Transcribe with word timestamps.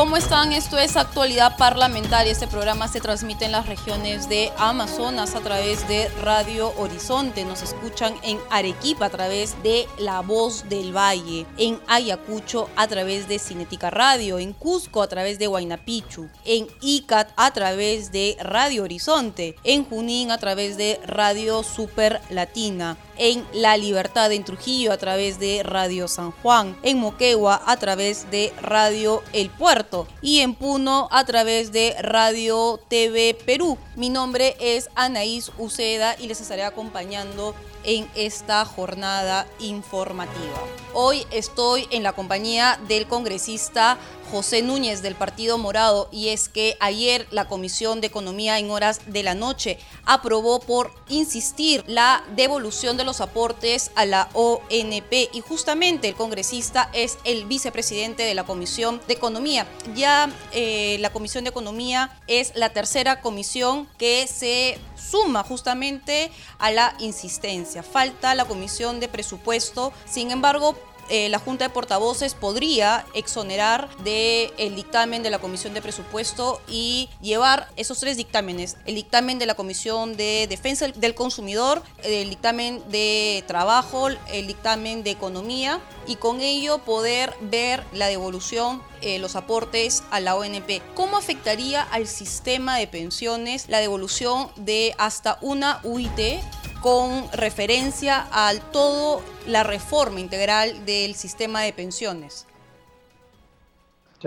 ¿Cómo 0.00 0.16
están? 0.16 0.54
Esto 0.54 0.78
es 0.78 0.96
Actualidad 0.96 1.58
Parlamentaria. 1.58 2.32
Este 2.32 2.46
programa 2.46 2.88
se 2.88 3.02
transmite 3.02 3.44
en 3.44 3.52
las 3.52 3.66
regiones 3.66 4.30
de 4.30 4.50
Amazonas 4.56 5.34
a 5.34 5.40
través 5.40 5.86
de 5.88 6.08
Radio 6.22 6.72
Horizonte. 6.78 7.44
Nos 7.44 7.62
escuchan 7.62 8.14
en 8.22 8.38
Arequipa 8.48 9.04
a 9.04 9.10
través 9.10 9.62
de 9.62 9.86
La 9.98 10.20
Voz 10.20 10.70
del 10.70 10.96
Valle, 10.96 11.44
en 11.58 11.78
Ayacucho 11.86 12.70
a 12.76 12.88
través 12.88 13.28
de 13.28 13.38
Cinética 13.38 13.90
Radio, 13.90 14.38
en 14.38 14.54
Cusco 14.54 15.02
a 15.02 15.06
través 15.06 15.38
de 15.38 15.48
Huaynapichu, 15.48 16.30
en 16.46 16.66
Icat 16.80 17.32
a 17.36 17.50
través 17.50 18.10
de 18.10 18.38
Radio 18.40 18.84
Horizonte, 18.84 19.54
en 19.64 19.84
Junín 19.84 20.30
a 20.30 20.38
través 20.38 20.78
de 20.78 20.98
Radio 21.04 21.62
Super 21.62 22.22
Latina, 22.30 22.96
en 23.20 23.46
La 23.52 23.76
Libertad 23.76 24.32
en 24.32 24.44
Trujillo 24.44 24.92
a 24.92 24.96
través 24.96 25.38
de 25.38 25.62
Radio 25.62 26.08
San 26.08 26.32
Juan, 26.32 26.74
en 26.82 26.98
Moquegua 26.98 27.62
a 27.66 27.76
través 27.76 28.30
de 28.30 28.50
Radio 28.62 29.22
El 29.34 29.50
Puerto 29.50 30.08
y 30.22 30.40
en 30.40 30.54
Puno 30.54 31.06
a 31.12 31.24
través 31.26 31.70
de 31.70 31.94
Radio 32.00 32.80
TV 32.88 33.36
Perú. 33.44 33.76
Mi 33.94 34.08
nombre 34.08 34.56
es 34.58 34.88
Anaís 34.94 35.52
Uceda 35.58 36.16
y 36.18 36.28
les 36.28 36.40
estaré 36.40 36.64
acompañando 36.64 37.54
en 37.84 38.08
esta 38.14 38.64
jornada 38.64 39.46
informativa. 39.58 40.58
Hoy 40.92 41.26
estoy 41.30 41.86
en 41.90 42.02
la 42.02 42.12
compañía 42.12 42.78
del 42.88 43.06
congresista 43.06 43.98
José 44.30 44.62
Núñez 44.62 45.02
del 45.02 45.16
Partido 45.16 45.58
Morado 45.58 46.08
y 46.12 46.28
es 46.28 46.48
que 46.48 46.76
ayer 46.78 47.26
la 47.30 47.48
Comisión 47.48 48.00
de 48.00 48.06
Economía 48.06 48.58
en 48.58 48.70
horas 48.70 49.00
de 49.06 49.22
la 49.22 49.34
noche 49.34 49.78
aprobó 50.04 50.60
por 50.60 50.92
insistir 51.08 51.82
la 51.88 52.22
devolución 52.36 52.96
de 52.96 53.04
los 53.04 53.20
aportes 53.20 53.90
a 53.96 54.04
la 54.04 54.28
ONP 54.34 55.30
y 55.32 55.40
justamente 55.40 56.08
el 56.08 56.14
congresista 56.14 56.90
es 56.92 57.18
el 57.24 57.44
vicepresidente 57.46 58.22
de 58.22 58.34
la 58.34 58.44
Comisión 58.44 59.00
de 59.08 59.14
Economía. 59.14 59.66
Ya 59.96 60.30
eh, 60.52 60.98
la 61.00 61.10
Comisión 61.10 61.44
de 61.44 61.50
Economía 61.50 62.16
es 62.28 62.52
la 62.54 62.70
tercera 62.70 63.20
comisión 63.20 63.88
que 63.98 64.26
se 64.28 64.78
suma 64.96 65.42
justamente 65.42 66.30
a 66.58 66.70
la 66.70 66.94
insistencia. 67.00 67.69
Falta 67.82 68.34
la 68.34 68.44
Comisión 68.44 69.00
de 69.00 69.08
Presupuesto, 69.08 69.92
sin 70.06 70.30
embargo, 70.30 70.74
eh, 71.10 71.28
la 71.28 71.40
Junta 71.40 71.64
de 71.64 71.70
Portavoces 71.70 72.34
podría 72.34 73.04
exonerar 73.14 73.88
del 73.98 74.52
el 74.58 74.76
dictamen 74.76 75.24
de 75.24 75.30
la 75.30 75.40
Comisión 75.40 75.74
de 75.74 75.82
Presupuesto 75.82 76.62
y 76.68 77.08
llevar 77.20 77.68
esos 77.74 77.98
tres 77.98 78.16
dictámenes, 78.16 78.76
el 78.86 78.94
dictamen 78.94 79.40
de 79.40 79.46
la 79.46 79.56
Comisión 79.56 80.16
de 80.16 80.46
Defensa 80.48 80.86
del 80.86 81.16
Consumidor, 81.16 81.82
el 82.04 82.30
dictamen 82.30 82.80
de 82.90 83.42
Trabajo, 83.48 84.06
el 84.08 84.46
dictamen 84.46 85.02
de 85.02 85.10
Economía 85.10 85.80
y 86.06 86.14
con 86.14 86.40
ello 86.40 86.78
poder 86.78 87.34
ver 87.40 87.82
la 87.92 88.06
devolución, 88.06 88.80
eh, 89.00 89.18
los 89.18 89.34
aportes 89.34 90.04
a 90.12 90.20
la 90.20 90.36
ONP. 90.36 90.80
¿Cómo 90.94 91.16
afectaría 91.16 91.82
al 91.82 92.06
sistema 92.06 92.76
de 92.76 92.86
pensiones 92.86 93.68
la 93.68 93.78
devolución 93.80 94.48
de 94.54 94.94
hasta 94.96 95.38
una 95.40 95.80
UIT 95.82 96.40
con 96.80 97.30
referencia 97.32 98.26
a 98.32 98.52
todo 98.72 99.22
la 99.46 99.62
reforma 99.62 100.20
integral 100.20 100.84
del 100.84 101.14
sistema 101.14 101.62
de 101.62 101.72
pensiones. 101.72 102.46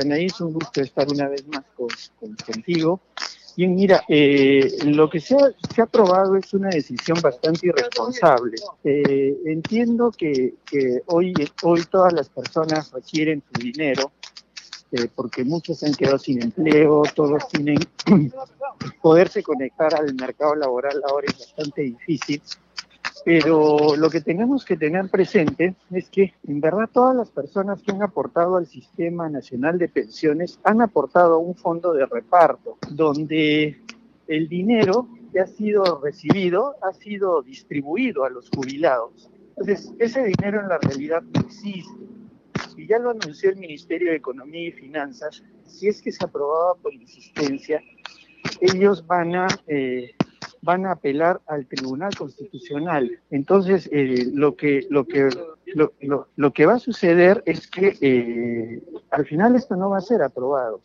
Anaís, 0.01 0.39
un 0.41 0.53
gusto 0.53 0.81
estar 0.81 1.07
una 1.11 1.27
vez 1.27 1.47
más 1.47 1.63
contigo. 2.45 2.99
Bien, 3.55 3.75
mira, 3.75 4.03
eh, 4.07 4.67
lo 4.85 5.07
que 5.09 5.19
se 5.19 5.35
ha, 5.35 5.83
aprobado 5.83 6.35
es 6.35 6.51
una 6.53 6.69
decisión 6.69 7.19
bastante 7.21 7.67
irresponsable. 7.67 8.55
Eh, 8.83 9.37
entiendo 9.45 10.11
que, 10.11 10.55
hoy, 11.05 11.33
hoy 11.61 11.83
todas 11.85 12.13
las 12.13 12.29
personas 12.29 12.91
requieren 12.91 13.43
su 13.53 13.61
dinero, 13.61 14.11
eh, 14.93 15.09
porque 15.13 15.43
muchos 15.43 15.79
se 15.79 15.87
han 15.87 15.93
quedado 15.95 16.19
sin 16.19 16.43
empleo, 16.43 17.01
todos 17.15 17.47
tienen 17.49 17.79
poderse 19.01 19.41
conectar 19.41 19.95
al 19.95 20.13
mercado 20.13 20.53
laboral 20.53 21.01
ahora 21.09 21.25
es 21.27 21.39
bastante 21.39 21.81
difícil. 21.81 22.39
Pero 23.25 23.95
lo 23.95 24.09
que 24.11 24.21
tenemos 24.21 24.63
que 24.65 24.77
tener 24.77 25.09
presente 25.09 25.75
es 25.91 26.09
que 26.09 26.35
en 26.47 26.61
verdad 26.61 26.89
todas 26.91 27.15
las 27.15 27.31
personas 27.31 27.81
que 27.81 27.91
han 27.91 28.03
aportado 28.03 28.57
al 28.57 28.67
Sistema 28.67 29.29
Nacional 29.29 29.79
de 29.79 29.89
Pensiones 29.89 30.59
han 30.63 30.81
aportado 30.81 31.35
a 31.35 31.39
un 31.39 31.55
fondo 31.55 31.93
de 31.93 32.05
reparto, 32.05 32.77
donde 32.91 33.79
el 34.27 34.47
dinero 34.47 35.07
que 35.31 35.39
ha 35.39 35.47
sido 35.47 36.01
recibido 36.03 36.75
ha 36.83 36.93
sido 36.93 37.41
distribuido 37.41 38.25
a 38.25 38.29
los 38.29 38.49
jubilados. 38.49 39.31
Entonces, 39.57 39.91
ese 39.97 40.23
dinero 40.23 40.59
en 40.59 40.69
la 40.69 40.77
realidad 40.77 41.23
no 41.23 41.41
existe. 41.41 42.12
Y 42.77 42.87
ya 42.87 42.99
lo 42.99 43.11
anunció 43.11 43.49
el 43.49 43.57
Ministerio 43.57 44.11
de 44.11 44.17
Economía 44.17 44.67
y 44.67 44.71
Finanzas, 44.71 45.43
si 45.65 45.87
es 45.87 46.01
que 46.01 46.11
se 46.11 46.23
aprobaba 46.23 46.75
por 46.75 46.93
insistencia, 46.93 47.81
ellos 48.61 49.05
van 49.05 49.35
a 49.35 49.47
eh, 49.67 50.15
van 50.63 50.85
a 50.85 50.91
apelar 50.91 51.41
al 51.47 51.67
Tribunal 51.67 52.15
Constitucional. 52.15 53.19
Entonces, 53.29 53.89
eh, 53.91 54.29
lo, 54.33 54.55
que, 54.55 54.87
lo, 54.89 55.05
que, 55.05 55.29
lo, 56.35 56.53
que 56.53 56.65
va 56.65 56.75
a 56.75 56.79
suceder 56.79 57.43
es 57.45 57.67
que 57.67 57.97
eh, 57.99 58.81
al 59.11 59.25
final 59.25 59.55
esto 59.55 59.75
no 59.75 59.89
va 59.89 59.97
a 59.97 60.01
ser 60.01 60.21
aprobado 60.21 60.81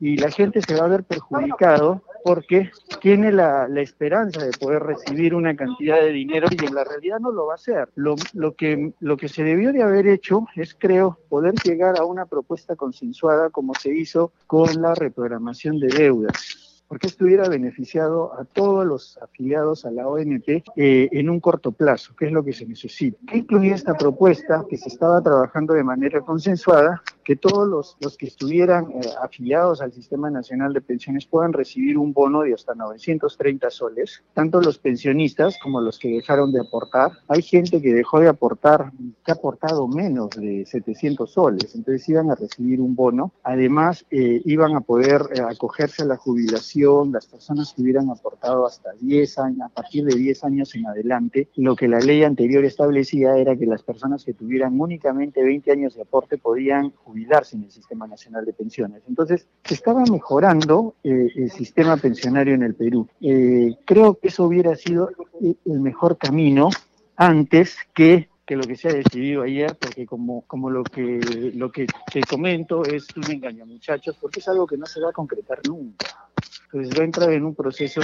y 0.00 0.16
la 0.16 0.30
gente 0.30 0.62
se 0.62 0.74
va 0.74 0.86
a 0.86 0.88
ver 0.88 1.04
perjudicado 1.04 2.02
porque 2.28 2.70
tiene 3.00 3.32
la, 3.32 3.66
esperanza 3.80 4.44
de 4.44 4.50
poder 4.50 4.82
recibir 4.82 5.34
una 5.34 5.56
cantidad 5.56 5.98
de 5.98 6.12
dinero 6.12 6.46
y 6.50 6.62
en 6.62 6.74
la 6.74 6.84
realidad 6.84 7.20
no 7.20 7.32
lo 7.32 7.46
va 7.46 7.52
a 7.52 7.54
hacer. 7.54 7.88
Lo, 7.94 8.16
lo, 8.34 8.54
que, 8.54 8.92
lo 9.00 9.16
que 9.16 9.30
se 9.30 9.44
debió 9.44 9.72
de 9.72 9.82
haber 9.82 10.06
hecho 10.06 10.46
es, 10.54 10.76
creo, 10.78 11.18
poder 11.30 11.54
llegar 11.64 11.98
a 11.98 12.04
una 12.04 12.26
propuesta 12.26 12.76
consensuada 12.76 13.48
como 13.48 13.74
se 13.76 13.94
hizo 13.94 14.30
con 14.46 14.82
la 14.82 14.94
reprogramación 14.94 15.80
de 15.80 15.88
deudas 15.88 16.67
porque 16.88 17.06
esto 17.06 17.26
hubiera 17.26 17.48
beneficiado 17.48 18.32
a 18.38 18.44
todos 18.44 18.86
los 18.86 19.18
afiliados 19.18 19.84
a 19.84 19.90
la 19.90 20.08
ONP 20.08 20.64
eh, 20.74 21.08
en 21.12 21.28
un 21.28 21.38
corto 21.38 21.72
plazo, 21.72 22.16
que 22.16 22.26
es 22.26 22.32
lo 22.32 22.42
que 22.42 22.54
se 22.54 22.66
necesita. 22.66 23.18
¿Qué 23.28 23.38
incluía 23.38 23.74
esta 23.74 23.94
propuesta 23.94 24.64
que 24.68 24.78
se 24.78 24.88
estaba 24.88 25.20
trabajando 25.20 25.74
de 25.74 25.84
manera 25.84 26.22
consensuada? 26.22 27.02
Que 27.22 27.36
todos 27.36 27.68
los, 27.68 27.96
los 28.00 28.16
que 28.16 28.26
estuvieran 28.26 28.86
eh, 28.90 29.00
afiliados 29.22 29.82
al 29.82 29.92
Sistema 29.92 30.30
Nacional 30.30 30.72
de 30.72 30.80
Pensiones 30.80 31.26
puedan 31.26 31.52
recibir 31.52 31.98
un 31.98 32.14
bono 32.14 32.40
de 32.40 32.54
hasta 32.54 32.74
930 32.74 33.68
soles, 33.70 34.22
tanto 34.32 34.62
los 34.62 34.78
pensionistas 34.78 35.58
como 35.62 35.82
los 35.82 35.98
que 35.98 36.08
dejaron 36.08 36.52
de 36.52 36.60
aportar. 36.60 37.12
Hay 37.28 37.42
gente 37.42 37.82
que 37.82 37.92
dejó 37.92 38.20
de 38.20 38.28
aportar, 38.28 38.92
que 39.26 39.30
ha 39.30 39.34
aportado 39.34 39.86
menos 39.86 40.30
de 40.30 40.64
700 40.64 41.30
soles, 41.30 41.74
entonces 41.74 42.08
iban 42.08 42.30
a 42.30 42.34
recibir 42.34 42.80
un 42.80 42.94
bono. 42.94 43.32
Además, 43.42 44.06
eh, 44.10 44.40
iban 44.46 44.74
a 44.74 44.80
poder 44.80 45.20
acogerse 45.46 46.02
a 46.02 46.06
la 46.06 46.16
jubilación 46.16 46.77
las 47.12 47.26
personas 47.26 47.72
que 47.72 47.82
hubieran 47.82 48.10
aportado 48.10 48.66
hasta 48.66 48.90
10 49.00 49.38
años, 49.38 49.60
a 49.62 49.68
partir 49.68 50.04
de 50.04 50.16
10 50.16 50.44
años 50.44 50.74
en 50.74 50.86
adelante, 50.86 51.48
lo 51.56 51.74
que 51.74 51.88
la 51.88 51.98
ley 51.98 52.22
anterior 52.22 52.64
establecía 52.64 53.36
era 53.36 53.56
que 53.56 53.66
las 53.66 53.82
personas 53.82 54.24
que 54.24 54.34
tuvieran 54.34 54.80
únicamente 54.80 55.42
20 55.42 55.72
años 55.72 55.94
de 55.94 56.02
aporte 56.02 56.38
podían 56.38 56.90
jubilarse 56.90 57.56
en 57.56 57.64
el 57.64 57.70
Sistema 57.70 58.06
Nacional 58.06 58.44
de 58.44 58.52
Pensiones. 58.52 59.02
Entonces, 59.08 59.46
se 59.64 59.74
estaba 59.74 60.04
mejorando 60.10 60.94
eh, 61.02 61.28
el 61.34 61.50
sistema 61.50 61.96
pensionario 61.96 62.54
en 62.54 62.62
el 62.62 62.74
Perú. 62.74 63.08
Eh, 63.20 63.76
creo 63.84 64.14
que 64.14 64.28
eso 64.28 64.44
hubiera 64.44 64.74
sido 64.76 65.10
el 65.40 65.80
mejor 65.80 66.16
camino 66.18 66.70
antes 67.16 67.76
que 67.94 68.28
que 68.48 68.56
lo 68.56 68.64
que 68.64 68.76
se 68.76 68.88
ha 68.88 68.94
decidido 68.94 69.42
ayer, 69.42 69.76
porque 69.78 70.06
como, 70.06 70.40
como 70.46 70.70
lo 70.70 70.82
que 70.82 71.52
lo 71.54 71.70
que 71.70 71.86
te 72.10 72.22
comento 72.22 72.82
es 72.82 73.06
un 73.14 73.30
engaño, 73.30 73.66
muchachos, 73.66 74.16
porque 74.18 74.40
es 74.40 74.48
algo 74.48 74.66
que 74.66 74.78
no 74.78 74.86
se 74.86 75.02
va 75.02 75.10
a 75.10 75.12
concretar 75.12 75.60
nunca. 75.68 76.27
Entonces 76.70 76.98
va 76.98 77.02
a 77.02 77.06
entrar 77.06 77.32
en 77.32 77.44
un 77.46 77.54
proceso 77.54 78.02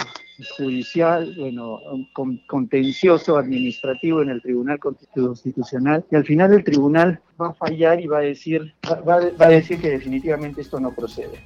judicial, 0.56 1.34
bueno, 1.36 1.80
contencioso 2.46 3.36
administrativo 3.36 4.22
en 4.22 4.30
el 4.30 4.40
Tribunal 4.40 4.78
Constitucional 4.78 6.04
y 6.10 6.16
al 6.16 6.24
final 6.24 6.54
el 6.54 6.64
tribunal 6.64 7.20
va 7.40 7.48
a 7.48 7.54
fallar 7.54 8.00
y 8.00 8.06
va 8.06 8.18
a 8.18 8.22
decir 8.22 8.74
va 9.06 9.16
a 9.38 9.48
decir 9.48 9.78
que 9.80 9.90
definitivamente 9.90 10.62
esto 10.62 10.80
no 10.80 10.94
procede. 10.94 11.42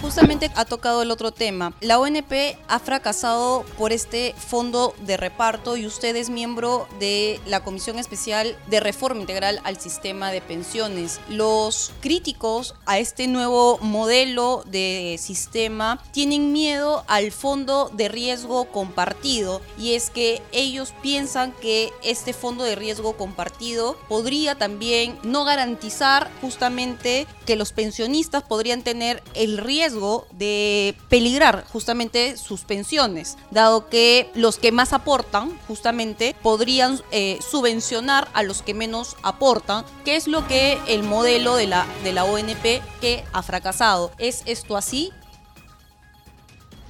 Justamente 0.00 0.50
ha 0.54 0.64
tocado 0.64 1.02
el 1.02 1.10
otro 1.10 1.30
tema. 1.30 1.74
La 1.80 1.98
ONP 1.98 2.56
ha 2.68 2.78
fracasado 2.78 3.64
por 3.76 3.92
este 3.92 4.34
fondo 4.38 4.94
de 5.00 5.18
reparto 5.18 5.76
y 5.76 5.86
usted 5.86 6.16
es 6.16 6.30
miembro 6.30 6.88
de 6.98 7.38
la 7.46 7.62
Comisión 7.62 7.98
Especial 7.98 8.56
de 8.68 8.80
Reforma 8.80 9.20
Integral 9.20 9.60
al 9.62 9.78
Sistema 9.78 10.32
de 10.32 10.40
Pensiones. 10.40 11.20
Los 11.28 11.92
críticos 12.00 12.74
a 12.86 12.98
este 12.98 13.26
nuevo 13.26 13.78
modelo 13.82 14.64
de 14.66 15.16
sistema 15.20 16.02
tienen 16.12 16.52
miedo 16.52 17.04
al 17.06 17.30
fondo 17.30 17.90
de 17.92 18.08
riesgo 18.08 18.66
compartido 18.66 19.60
y 19.78 19.94
es 19.94 20.08
que 20.08 20.40
ellos 20.52 20.94
piensan 21.02 21.52
que 21.52 21.92
este 22.02 22.32
fondo 22.32 22.64
de 22.64 22.74
riesgo 22.74 23.16
compartido 23.18 23.98
podría 24.08 24.54
también 24.54 25.18
no 25.22 25.44
garantizar 25.44 26.30
justamente 26.40 27.26
que 27.50 27.56
los 27.56 27.72
pensionistas 27.72 28.44
podrían 28.44 28.82
tener 28.82 29.24
el 29.34 29.58
riesgo 29.58 30.24
de 30.30 30.94
peligrar 31.08 31.64
justamente 31.72 32.36
sus 32.36 32.60
pensiones, 32.60 33.36
dado 33.50 33.88
que 33.88 34.30
los 34.36 34.56
que 34.56 34.70
más 34.70 34.92
aportan 34.92 35.58
justamente 35.66 36.36
podrían 36.44 37.00
eh, 37.10 37.40
subvencionar 37.40 38.28
a 38.34 38.44
los 38.44 38.62
que 38.62 38.72
menos 38.72 39.16
aportan, 39.24 39.84
que 40.04 40.14
es 40.14 40.28
lo 40.28 40.46
que 40.46 40.78
el 40.86 41.02
modelo 41.02 41.56
de 41.56 41.66
la, 41.66 41.88
de 42.04 42.12
la 42.12 42.22
ONP 42.22 42.82
que 43.00 43.24
ha 43.32 43.42
fracasado. 43.42 44.12
¿Es 44.18 44.44
esto 44.46 44.76
así? 44.76 45.12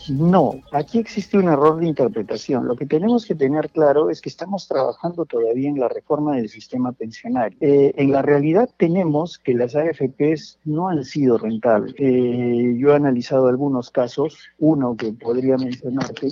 No, 0.09 0.55
aquí 0.73 0.99
existe 0.99 1.37
un 1.37 1.49
error 1.49 1.79
de 1.79 1.87
interpretación. 1.87 2.67
Lo 2.67 2.77
que 2.77 2.87
tenemos 2.87 3.27
que 3.27 3.35
tener 3.35 3.71
claro 3.71 4.11
es 4.11 4.21
que 4.21 4.29
estamos 4.29 4.67
trabajando 4.67 5.27
todavía 5.27 5.69
en 5.69 5.79
la 5.79 5.89
reforma 5.89 6.37
del 6.37 6.49
sistema 6.49 6.93
pensionario. 6.93 7.59
Eh, 7.61 7.93
en 7.97 8.11
la 8.11 8.23
realidad 8.23 8.71
tenemos 8.77 9.39
que 9.39 9.55
las 9.55 9.77
AFPs 9.77 10.59
no 10.65 10.89
han 10.89 11.05
sido 11.05 11.39
rentables. 11.39 11.95
Eh, 11.99 12.77
yo 12.79 12.91
he 12.91 12.97
analizado 12.97 13.49
algunos 13.49 13.91
casos, 13.91 14.39
uno 14.59 14.97
que 14.97 15.13
podría 15.13 15.57
mencionarte, 15.57 16.29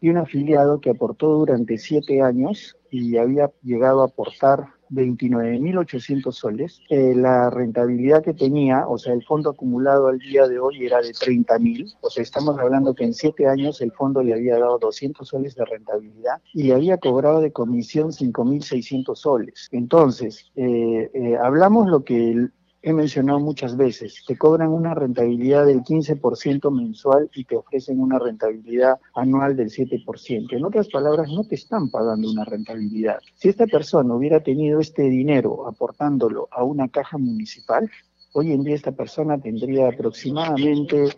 y 0.00 0.10
un 0.10 0.18
afiliado 0.18 0.80
que 0.80 0.90
aportó 0.90 1.28
durante 1.28 1.78
siete 1.78 2.20
años 2.20 2.76
y 2.90 3.16
había 3.16 3.50
llegado 3.62 4.02
a 4.02 4.06
aportar 4.06 4.73
29.800 4.90 6.32
soles. 6.32 6.80
Eh, 6.88 7.14
la 7.14 7.50
rentabilidad 7.50 8.22
que 8.22 8.34
tenía, 8.34 8.86
o 8.86 8.98
sea, 8.98 9.12
el 9.12 9.24
fondo 9.24 9.50
acumulado 9.50 10.08
al 10.08 10.18
día 10.18 10.46
de 10.48 10.58
hoy 10.58 10.84
era 10.84 11.00
de 11.00 11.12
30.000. 11.12 11.96
O 12.00 12.10
sea, 12.10 12.22
estamos 12.22 12.58
hablando 12.58 12.94
que 12.94 13.04
en 13.04 13.14
siete 13.14 13.46
años 13.46 13.80
el 13.80 13.92
fondo 13.92 14.22
le 14.22 14.34
había 14.34 14.58
dado 14.58 14.78
200 14.78 15.26
soles 15.26 15.54
de 15.54 15.64
rentabilidad 15.64 16.40
y 16.52 16.64
le 16.64 16.74
había 16.74 16.98
cobrado 16.98 17.40
de 17.40 17.52
comisión 17.52 18.10
5.600 18.10 19.14
soles. 19.14 19.68
Entonces, 19.72 20.50
eh, 20.56 21.10
eh, 21.12 21.36
hablamos 21.42 21.88
lo 21.88 22.04
que 22.04 22.48
he 22.86 22.92
mencionado 22.92 23.40
muchas 23.40 23.78
veces, 23.78 24.22
te 24.26 24.36
cobran 24.36 24.68
una 24.68 24.94
rentabilidad 24.94 25.64
del 25.64 25.80
15% 25.80 26.70
mensual 26.70 27.30
y 27.34 27.44
te 27.44 27.56
ofrecen 27.56 27.98
una 27.98 28.18
rentabilidad 28.18 29.00
anual 29.14 29.56
del 29.56 29.70
7%. 29.70 30.52
En 30.52 30.64
otras 30.66 30.88
palabras, 30.88 31.30
no 31.30 31.44
te 31.44 31.54
están 31.54 31.90
pagando 31.90 32.30
una 32.30 32.44
rentabilidad. 32.44 33.20
Si 33.36 33.48
esta 33.48 33.66
persona 33.66 34.14
hubiera 34.14 34.40
tenido 34.40 34.80
este 34.80 35.04
dinero 35.04 35.66
aportándolo 35.66 36.46
a 36.50 36.62
una 36.62 36.88
caja 36.88 37.16
municipal, 37.16 37.90
hoy 38.34 38.52
en 38.52 38.62
día 38.62 38.74
esta 38.74 38.92
persona 38.92 39.38
tendría 39.38 39.88
aproximadamente 39.88 41.08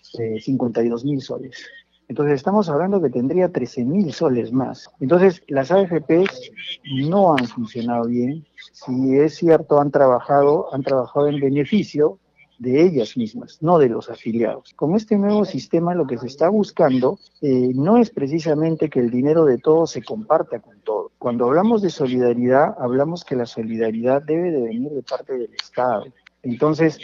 52 0.40 1.02
eh, 1.02 1.04
mil 1.04 1.20
soles. 1.20 1.66
Entonces 2.08 2.34
estamos 2.34 2.68
hablando 2.68 3.02
que 3.02 3.10
tendría 3.10 3.50
13 3.50 3.84
mil 3.84 4.12
soles 4.12 4.52
más. 4.52 4.88
Entonces 5.00 5.42
las 5.48 5.70
AFPs 5.70 6.50
no 7.08 7.34
han 7.36 7.46
funcionado 7.46 8.06
bien. 8.06 8.46
Si 8.72 9.16
es 9.16 9.36
cierto, 9.36 9.80
han 9.80 9.90
trabajado, 9.90 10.72
han 10.72 10.82
trabajado 10.82 11.28
en 11.28 11.40
beneficio 11.40 12.18
de 12.58 12.82
ellas 12.82 13.16
mismas, 13.16 13.58
no 13.60 13.78
de 13.78 13.88
los 13.88 14.08
afiliados. 14.08 14.72
Con 14.74 14.94
este 14.94 15.18
nuevo 15.18 15.44
sistema 15.44 15.94
lo 15.94 16.06
que 16.06 16.18
se 16.18 16.26
está 16.26 16.48
buscando 16.48 17.18
eh, 17.42 17.70
no 17.74 17.98
es 17.98 18.10
precisamente 18.10 18.88
que 18.88 19.00
el 19.00 19.10
dinero 19.10 19.44
de 19.44 19.58
todos 19.58 19.90
se 19.90 20.02
comparta 20.02 20.60
con 20.60 20.80
todos. 20.80 21.12
Cuando 21.18 21.46
hablamos 21.46 21.82
de 21.82 21.90
solidaridad, 21.90 22.74
hablamos 22.78 23.24
que 23.24 23.36
la 23.36 23.46
solidaridad 23.46 24.22
debe 24.22 24.50
de 24.50 24.62
venir 24.62 24.90
de 24.90 25.02
parte 25.02 25.36
del 25.36 25.52
Estado. 25.54 26.04
Entonces, 26.46 26.98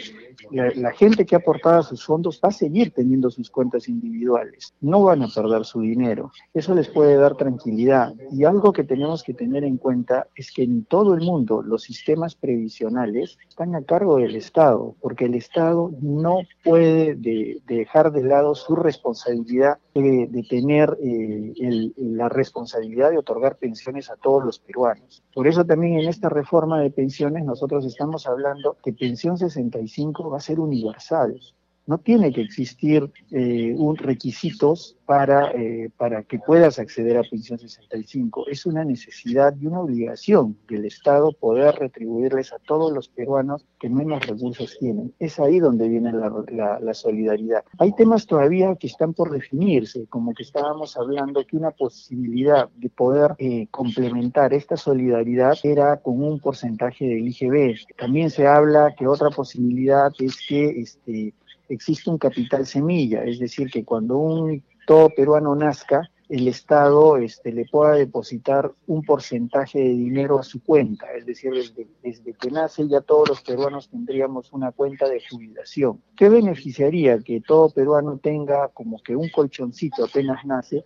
la, 0.51 0.91
gente 0.91 1.25
que 1.25 1.35
ha 1.35 1.39
aportado 1.39 1.83
sus 1.83 2.05
fondos 2.05 2.39
va 2.43 2.49
a 2.49 2.51
seguir 2.51 2.91
teniendo 2.91 3.29
sus 3.29 3.49
cuentas 3.49 3.87
individuales, 3.87 4.73
no 4.81 5.03
van 5.03 5.23
a 5.23 5.27
perder 5.27 5.65
su 5.65 5.81
dinero. 5.81 6.31
Eso 6.53 6.73
les 6.73 6.87
puede 6.89 7.15
dar 7.15 7.35
tranquilidad. 7.35 8.13
Y 8.31 8.45
algo 8.45 8.71
que 8.73 8.83
tenemos 8.83 9.23
que 9.23 9.33
tener 9.33 9.63
en 9.63 9.77
cuenta 9.77 10.27
es 10.35 10.51
que 10.51 10.63
en 10.63 10.85
todo 10.85 11.13
el 11.13 11.21
mundo 11.21 11.61
los 11.61 11.83
sistemas 11.83 12.35
previsionales 12.35 13.37
están 13.47 13.75
a 13.75 13.83
cargo 13.83 14.17
del 14.17 14.35
Estado, 14.35 14.95
porque 15.01 15.25
el 15.25 15.35
Estado 15.35 15.91
no 16.01 16.39
puede 16.63 17.15
dejar 17.15 18.11
de 18.11 18.23
lado 18.23 18.55
su 18.55 18.75
responsabilidad 18.75 19.77
de, 19.93 20.45
tener 20.49 20.97
eh, 21.01 21.53
la 21.97 22.29
responsabilidad 22.29 23.11
de 23.11 23.17
otorgar 23.17 23.57
pensiones 23.57 24.09
a 24.09 24.15
todos 24.15 24.43
los 24.43 24.59
peruanos. 24.59 25.23
Por 25.33 25.47
eso 25.47 25.65
también 25.65 25.99
en 25.99 26.09
esta 26.09 26.29
reforma 26.29 26.79
de 26.79 26.89
pensiones 26.89 27.45
nosotros 27.45 27.85
estamos 27.85 28.27
hablando 28.27 28.77
que 28.83 28.93
pensión 28.93 29.32
65 29.37 30.29
va 30.29 30.37
a 30.37 30.45
ser 30.47 30.59
universal. 30.59 31.35
No 31.85 31.97
tiene 31.97 32.31
que 32.31 32.41
existir 32.41 33.11
eh, 33.31 33.73
un 33.77 33.97
requisitos 33.97 34.95
para, 35.05 35.51
eh, 35.51 35.89
para 35.97 36.23
que 36.23 36.39
puedas 36.39 36.79
acceder 36.79 37.17
a 37.17 37.23
pensión 37.23 37.59
65. 37.59 38.45
Es 38.47 38.65
una 38.65 38.85
necesidad 38.85 39.53
y 39.59 39.65
una 39.65 39.81
obligación 39.81 40.57
del 40.69 40.85
Estado 40.85 41.33
poder 41.33 41.75
retribuirles 41.75 42.53
a 42.53 42.59
todos 42.59 42.91
los 42.93 43.09
peruanos 43.09 43.65
que 43.79 43.89
menos 43.89 44.25
recursos 44.25 44.77
tienen. 44.79 45.13
Es 45.19 45.39
ahí 45.39 45.59
donde 45.59 45.89
viene 45.89 46.11
la, 46.13 46.79
la, 46.79 46.93
solidaridad. 46.93 47.63
Hay 47.79 47.93
temas 47.93 48.25
todavía 48.25 48.75
que 48.75 48.87
están 48.87 49.13
por 49.13 49.31
definirse, 49.31 50.05
como 50.07 50.33
que 50.33 50.43
estábamos 50.43 50.95
hablando 50.95 51.45
que 51.45 51.57
una 51.57 51.71
posibilidad 51.71 52.69
de 52.75 52.89
poder 52.89 53.35
eh, 53.39 53.67
complementar 53.71 54.53
esta 54.53 54.77
solidaridad 54.77 55.57
era 55.63 55.97
con 55.97 56.23
un 56.23 56.39
porcentaje 56.39 57.05
del 57.05 57.27
IGB. 57.27 57.75
También 57.97 58.29
se 58.29 58.47
habla 58.47 58.93
que 58.97 59.07
otra 59.07 59.29
posibilidad 59.29 60.11
es 60.19 60.37
que 60.47 60.81
este, 60.81 61.33
existe 61.73 62.09
un 62.09 62.17
capital 62.17 62.65
semilla, 62.65 63.23
es 63.23 63.39
decir, 63.39 63.69
que 63.69 63.83
cuando 63.83 64.17
un 64.17 64.63
todo 64.85 65.09
peruano 65.09 65.55
nazca, 65.55 66.09
el 66.29 66.47
Estado 66.47 67.17
este, 67.17 67.51
le 67.51 67.65
pueda 67.65 67.93
depositar 67.93 68.71
un 68.87 69.03
porcentaje 69.03 69.79
de 69.79 69.89
dinero 69.89 70.39
a 70.39 70.43
su 70.43 70.63
cuenta, 70.63 71.05
es 71.15 71.25
decir, 71.25 71.51
desde, 71.53 71.87
desde, 72.01 72.33
que 72.33 72.49
nace 72.49 72.87
ya 72.87 73.01
todos 73.01 73.29
los 73.29 73.41
peruanos 73.41 73.89
tendríamos 73.89 74.51
una 74.51 74.71
cuenta 74.71 75.07
de 75.07 75.21
jubilación. 75.29 76.01
¿Qué 76.15 76.29
beneficiaría 76.29 77.19
que 77.19 77.41
todo 77.41 77.69
peruano 77.69 78.17
tenga 78.17 78.69
como 78.69 79.01
que 79.03 79.15
un 79.15 79.29
colchoncito 79.29 80.05
apenas 80.05 80.43
nace 80.45 80.85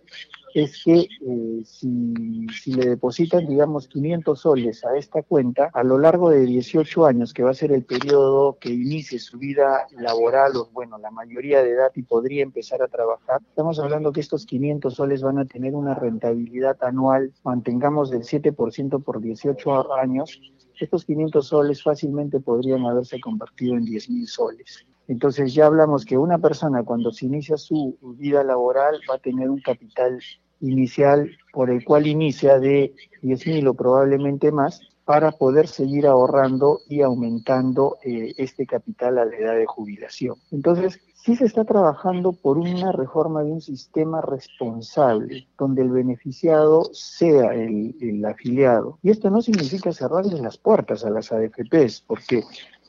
es 0.54 0.82
que 0.84 1.00
eh, 1.00 1.62
si, 1.64 2.72
le 2.72 2.90
depositan, 2.90 3.46
digamos, 3.46 3.88
500 3.88 4.38
soles 4.38 4.84
a 4.84 4.96
esta 4.96 5.22
cuenta, 5.22 5.70
a 5.72 5.82
lo 5.82 5.98
largo 5.98 6.30
de 6.30 6.46
18 6.46 7.06
años, 7.06 7.32
que 7.32 7.42
va 7.42 7.50
a 7.50 7.54
ser 7.54 7.72
el 7.72 7.84
periodo 7.84 8.58
que 8.58 8.70
inicie 8.70 9.18
su 9.18 9.38
vida 9.38 9.86
laboral, 9.92 10.56
o 10.56 10.68
bueno, 10.72 10.98
la 10.98 11.10
mayoría 11.10 11.62
de 11.62 11.72
edad 11.72 11.92
y 11.94 12.02
podría 12.02 12.42
empezar 12.42 12.82
a 12.82 12.88
trabajar, 12.88 13.40
estamos 13.48 13.78
hablando 13.78 14.12
que 14.12 14.20
estos 14.20 14.46
500 14.46 14.94
soles 14.94 15.22
van 15.22 15.38
a 15.38 15.44
tener 15.44 15.74
una 15.74 15.94
rentabilidad 15.94 16.76
anual, 16.82 17.32
mantengamos 17.44 18.10
del 18.10 18.22
7% 18.22 19.02
por 19.02 19.20
18 19.20 19.94
años, 19.94 20.40
estos 20.80 21.04
500 21.04 21.46
soles 21.46 21.82
fácilmente 21.82 22.40
podrían 22.40 22.86
haberse 22.86 23.20
convertido 23.20 23.74
en 23.74 23.84
10 23.84 24.10
mil 24.10 24.26
soles. 24.26 24.86
Entonces 25.08 25.54
ya 25.54 25.66
hablamos 25.66 26.04
que 26.04 26.18
una 26.18 26.38
persona 26.38 26.84
cuando 26.84 27.10
se 27.10 27.26
inicia 27.26 27.56
su 27.56 27.98
vida 28.18 28.44
laboral 28.44 29.00
va 29.10 29.16
a 29.16 29.18
tener 29.18 29.50
un 29.50 29.60
capital 29.60 30.20
inicial 30.60 31.30
por 31.52 31.70
el 31.70 31.84
cual 31.84 32.06
inicia 32.06 32.58
de 32.58 32.94
10 33.22 33.46
mil 33.46 33.68
o 33.68 33.74
probablemente 33.74 34.52
más 34.52 34.80
para 35.08 35.32
poder 35.32 35.68
seguir 35.68 36.06
ahorrando 36.06 36.80
y 36.86 37.00
aumentando 37.00 37.96
eh, 38.04 38.34
este 38.36 38.66
capital 38.66 39.16
a 39.16 39.24
la 39.24 39.34
edad 39.34 39.56
de 39.56 39.64
jubilación. 39.64 40.36
Entonces, 40.50 41.00
sí 41.14 41.34
se 41.34 41.46
está 41.46 41.64
trabajando 41.64 42.32
por 42.32 42.58
una 42.58 42.92
reforma 42.92 43.42
de 43.42 43.52
un 43.52 43.62
sistema 43.62 44.20
responsable, 44.20 45.48
donde 45.58 45.80
el 45.80 45.88
beneficiado 45.88 46.84
sea 46.92 47.54
el, 47.54 47.96
el 48.02 48.22
afiliado. 48.22 48.98
Y 49.02 49.08
esto 49.08 49.30
no 49.30 49.40
significa 49.40 49.92
cerrarles 49.92 50.40
las 50.40 50.58
puertas 50.58 51.02
a 51.06 51.10
las 51.10 51.32
AFPs, 51.32 52.04
porque 52.06 52.42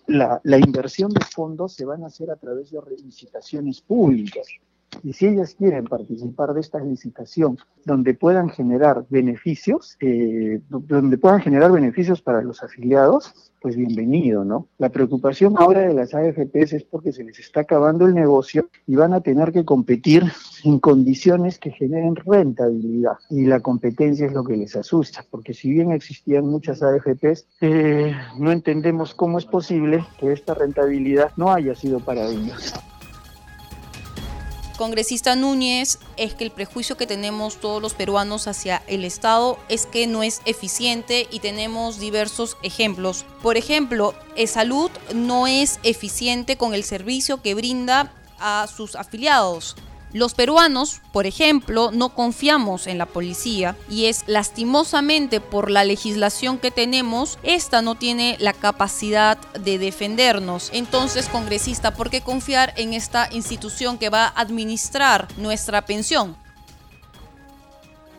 la, 0.10 0.58
inversión 0.58 1.12
de 1.12 1.24
fondos 1.24 1.74
se 1.74 1.86
van 1.86 2.04
a 2.04 2.08
hacer 2.08 2.32
a 2.32 2.36
través 2.36 2.72
de 2.72 2.82
licitaciones 3.04 3.82
públicas. 3.82 4.48
Y 5.04 5.14
si 5.14 5.28
ellas 5.28 5.56
quieren 5.56 5.86
participar 5.86 6.54
de 6.54 6.62
esta 6.62 6.80
licitación 6.80 7.58
donde 7.86 8.14
puedan 8.14 8.50
generar 8.50 9.06
beneficios, 9.10 9.98
eh, 10.02 10.62
donde 10.70 11.18
puedan 11.18 11.42
generar 11.42 11.72
beneficios 11.72 12.22
para 12.22 12.42
los 12.42 12.62
afiliados, 12.64 13.52
pues 13.62 13.76
bienvenido, 13.76 14.44
¿no? 14.44 14.68
La 14.78 14.90
preocupación 14.90 15.56
ahora 15.58 15.82
de 15.82 15.94
las 15.94 16.14
AFPs 16.14 16.74
es 16.74 16.84
porque 16.84 17.12
se 17.12 17.24
les 17.24 17.40
está 17.40 17.62
acabando 17.62 18.06
el 18.06 18.14
negocio 18.14 18.70
y 18.88 18.96
van 18.96 19.14
a 19.14 19.22
tener 19.22 19.52
que 19.52 19.66
competir 19.66 20.24
en 20.64 20.80
condiciones 20.80 21.60
que 21.60 21.72
generen 21.72 22.16
rentabilidad. 22.16 23.18
Y 23.30 23.46
la 23.46 23.60
competencia 23.60 24.26
es 24.26 24.34
lo 24.34 24.44
que 24.44 24.58
les 24.58 24.76
asusta, 24.76 25.26
porque 25.30 25.54
si 25.54 25.72
bien 25.72 25.92
existían 25.92 26.46
muchas 26.46 26.82
AFPs, 26.82 27.48
eh, 27.62 28.14
no 28.38 28.52
entendemos 28.52 29.14
cómo 29.14 29.38
es 29.38 29.46
posible 29.46 30.06
que 30.20 30.32
esta 30.32 30.54
rentabilidad 30.54 31.32
no 31.38 31.52
haya 31.52 31.76
sido 31.76 32.00
para 32.00 32.26
ellos 32.28 32.74
congresista 34.80 35.36
Núñez 35.36 36.00
es 36.16 36.34
que 36.36 36.46
el 36.46 36.52
prejuicio 36.52 36.96
que 36.96 37.06
tenemos 37.06 37.58
todos 37.58 37.82
los 37.82 37.94
peruanos 37.94 38.48
hacia 38.48 38.82
el 38.88 39.04
Estado 39.04 39.60
es 39.68 39.86
que 39.86 40.08
no 40.08 40.24
es 40.24 40.42
eficiente 40.46 41.28
y 41.30 41.42
tenemos 41.42 42.00
diversos 42.00 42.56
ejemplos. 42.64 43.26
Por 43.42 43.58
ejemplo, 43.58 44.16
salud 44.48 44.90
no 45.14 45.48
es 45.48 45.82
eficiente 45.84 46.56
con 46.56 46.74
el 46.74 46.86
servicio 46.86 47.42
que 47.42 47.56
brinda 47.56 48.14
a 48.40 48.68
sus 48.74 48.96
afiliados. 48.96 49.76
Los 50.12 50.34
peruanos, 50.34 51.02
por 51.14 51.28
ejemplo, 51.28 51.92
no 51.92 52.10
confiamos 52.16 52.88
en 52.88 52.98
la 52.98 53.06
policía 53.06 53.76
y 53.90 54.06
es 54.06 54.24
lastimosamente 54.26 55.40
por 55.40 55.70
la 55.70 55.84
legislación 55.84 56.58
que 56.58 56.72
tenemos, 56.72 57.38
esta 57.44 57.84
no 57.84 57.94
tiene 57.94 58.36
la 58.40 58.54
capacidad 58.54 59.38
de 59.54 59.78
defendernos. 59.78 60.72
Entonces, 60.74 61.30
congresista, 61.30 61.94
¿por 61.94 62.10
qué 62.10 62.22
confiar 62.22 62.74
en 62.76 62.94
esta 62.94 63.30
institución 63.32 64.00
que 64.00 64.10
va 64.10 64.26
a 64.26 64.42
administrar 64.42 65.28
nuestra 65.38 65.86
pensión? 65.86 66.36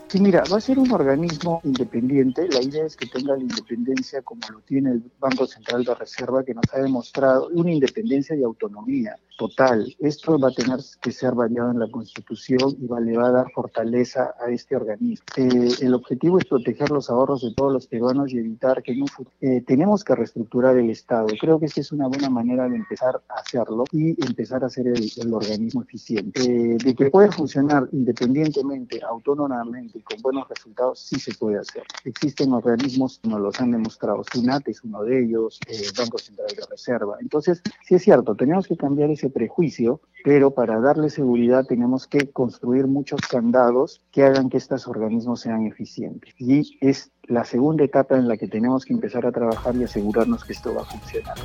Sí, 0.06 0.20
mira, 0.20 0.42
va 0.52 0.58
a 0.58 0.60
ser 0.60 0.78
un 0.78 0.90
organismo 0.90 1.60
independiente. 1.64 2.48
La 2.50 2.62
idea 2.62 2.84
es 2.84 2.96
que 2.96 3.06
tenga 3.06 3.34
la 3.34 3.42
independencia 3.42 4.22
como 4.22 4.40
lo 4.52 4.60
tiene 4.60 4.90
el 4.90 5.02
Banco 5.20 5.46
Central 5.46 5.84
de 5.84 5.94
Reserva, 5.94 6.44
que 6.44 6.52
nos 6.54 6.64
ha 6.72 6.78
demostrado 6.78 7.48
una 7.52 7.70
independencia 7.70 8.34
y 8.34 8.42
autonomía 8.42 9.16
total. 9.40 9.96
Esto 10.00 10.38
va 10.38 10.48
a 10.48 10.50
tener 10.50 10.80
que 11.00 11.12
ser 11.12 11.34
variado 11.34 11.70
en 11.70 11.78
la 11.78 11.90
Constitución 11.90 12.76
y 12.78 12.86
va, 12.86 13.00
le 13.00 13.16
va 13.16 13.28
a 13.28 13.30
dar 13.30 13.46
fortaleza 13.54 14.34
a 14.38 14.50
este 14.50 14.76
organismo. 14.76 15.24
Eh, 15.36 15.70
el 15.80 15.94
objetivo 15.94 16.38
es 16.38 16.44
proteger 16.44 16.90
los 16.90 17.08
ahorros 17.08 17.40
de 17.40 17.54
todos 17.54 17.72
los 17.72 17.86
peruanos 17.86 18.30
y 18.34 18.38
evitar 18.38 18.82
que 18.82 18.92
en 18.92 19.00
un 19.00 19.08
futuro 19.08 19.34
eh, 19.40 19.62
tenemos 19.66 20.04
que 20.04 20.14
reestructurar 20.14 20.76
el 20.76 20.90
Estado. 20.90 21.28
Creo 21.40 21.58
que 21.58 21.64
esta 21.64 21.80
es 21.80 21.90
una 21.90 22.06
buena 22.06 22.28
manera 22.28 22.68
de 22.68 22.76
empezar 22.76 23.22
a 23.30 23.40
hacerlo 23.40 23.84
y 23.92 24.10
empezar 24.26 24.62
a 24.62 24.66
hacer 24.66 24.88
el, 24.88 25.32
organismo 25.32 25.82
eficiente. 25.82 26.42
Eh, 26.42 26.76
de 26.76 26.94
que 26.94 27.08
puede 27.08 27.32
funcionar 27.32 27.88
independientemente, 27.92 29.00
autónomamente 29.02 30.00
y 30.00 30.02
con 30.02 30.20
buenos 30.20 30.46
resultados, 30.50 31.00
sí 31.00 31.18
se 31.18 31.32
puede 31.32 31.58
hacer. 31.58 31.84
Existen 32.04 32.52
organismos, 32.52 33.20
como 33.22 33.38
los 33.38 33.58
han 33.58 33.70
demostrado, 33.70 34.22
SUNAT 34.30 34.68
es 34.68 34.84
uno 34.84 35.02
de 35.02 35.24
ellos, 35.24 35.58
Banco 35.96 36.18
Central 36.18 36.48
de 36.54 36.62
Reserva. 36.70 37.16
Entonces, 37.20 37.62
sí 37.86 37.94
es 37.94 38.02
cierto, 38.02 38.34
tenemos 38.34 38.66
que 38.66 38.76
cambiar 38.76 39.08
ese 39.10 39.29
prejuicio, 39.30 40.00
pero 40.24 40.50
para 40.50 40.80
darle 40.80 41.10
seguridad 41.10 41.64
tenemos 41.66 42.06
que 42.06 42.30
construir 42.30 42.86
muchos 42.86 43.20
candados 43.22 44.02
que 44.10 44.22
hagan 44.22 44.50
que 44.50 44.58
estos 44.58 44.86
organismos 44.86 45.40
sean 45.40 45.66
eficientes. 45.66 46.34
Y 46.38 46.78
es 46.80 47.10
la 47.24 47.44
segunda 47.44 47.84
etapa 47.84 48.16
en 48.16 48.28
la 48.28 48.36
que 48.36 48.48
tenemos 48.48 48.84
que 48.84 48.92
empezar 48.92 49.26
a 49.26 49.32
trabajar 49.32 49.74
y 49.76 49.84
asegurarnos 49.84 50.44
que 50.44 50.52
esto 50.52 50.74
va 50.74 50.82
a 50.82 50.84
funcionar. 50.84 51.36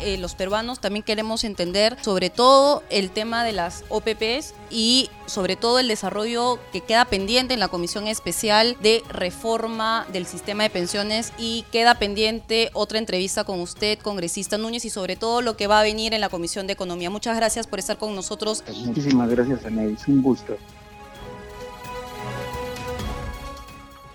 Eh, 0.00 0.16
los 0.16 0.34
peruanos 0.34 0.80
también 0.80 1.02
queremos 1.02 1.44
entender 1.44 1.96
sobre 2.00 2.30
todo 2.30 2.82
el 2.88 3.10
tema 3.10 3.44
de 3.44 3.52
las 3.52 3.84
OPPs 3.90 4.54
y 4.70 5.10
sobre 5.26 5.56
todo 5.56 5.78
el 5.78 5.88
desarrollo 5.88 6.58
que 6.72 6.80
queda 6.80 7.04
pendiente 7.04 7.54
en 7.54 7.60
la 7.60 7.68
Comisión 7.68 8.06
Especial 8.06 8.76
de 8.82 9.02
Reforma 9.10 10.06
del 10.12 10.26
Sistema 10.26 10.62
de 10.62 10.70
Pensiones 10.70 11.32
y 11.38 11.64
queda 11.70 11.96
pendiente 11.96 12.70
otra 12.72 12.98
entrevista 12.98 13.44
con 13.44 13.60
usted, 13.60 13.98
congresista 13.98 14.56
Núñez, 14.56 14.84
y 14.84 14.90
sobre 14.90 15.16
todo 15.16 15.42
lo 15.42 15.56
que 15.56 15.66
va 15.66 15.80
a 15.80 15.82
venir 15.82 16.14
en 16.14 16.20
la 16.20 16.30
Comisión 16.30 16.66
de 16.66 16.72
Economía. 16.72 17.10
Muchas 17.10 17.36
gracias 17.36 17.66
por 17.66 17.78
estar 17.78 17.98
con 17.98 18.14
nosotros. 18.14 18.64
Muchísimas 18.84 19.28
gracias, 19.28 19.60
Es 19.64 20.08
Un 20.08 20.22
gusto. 20.22 20.56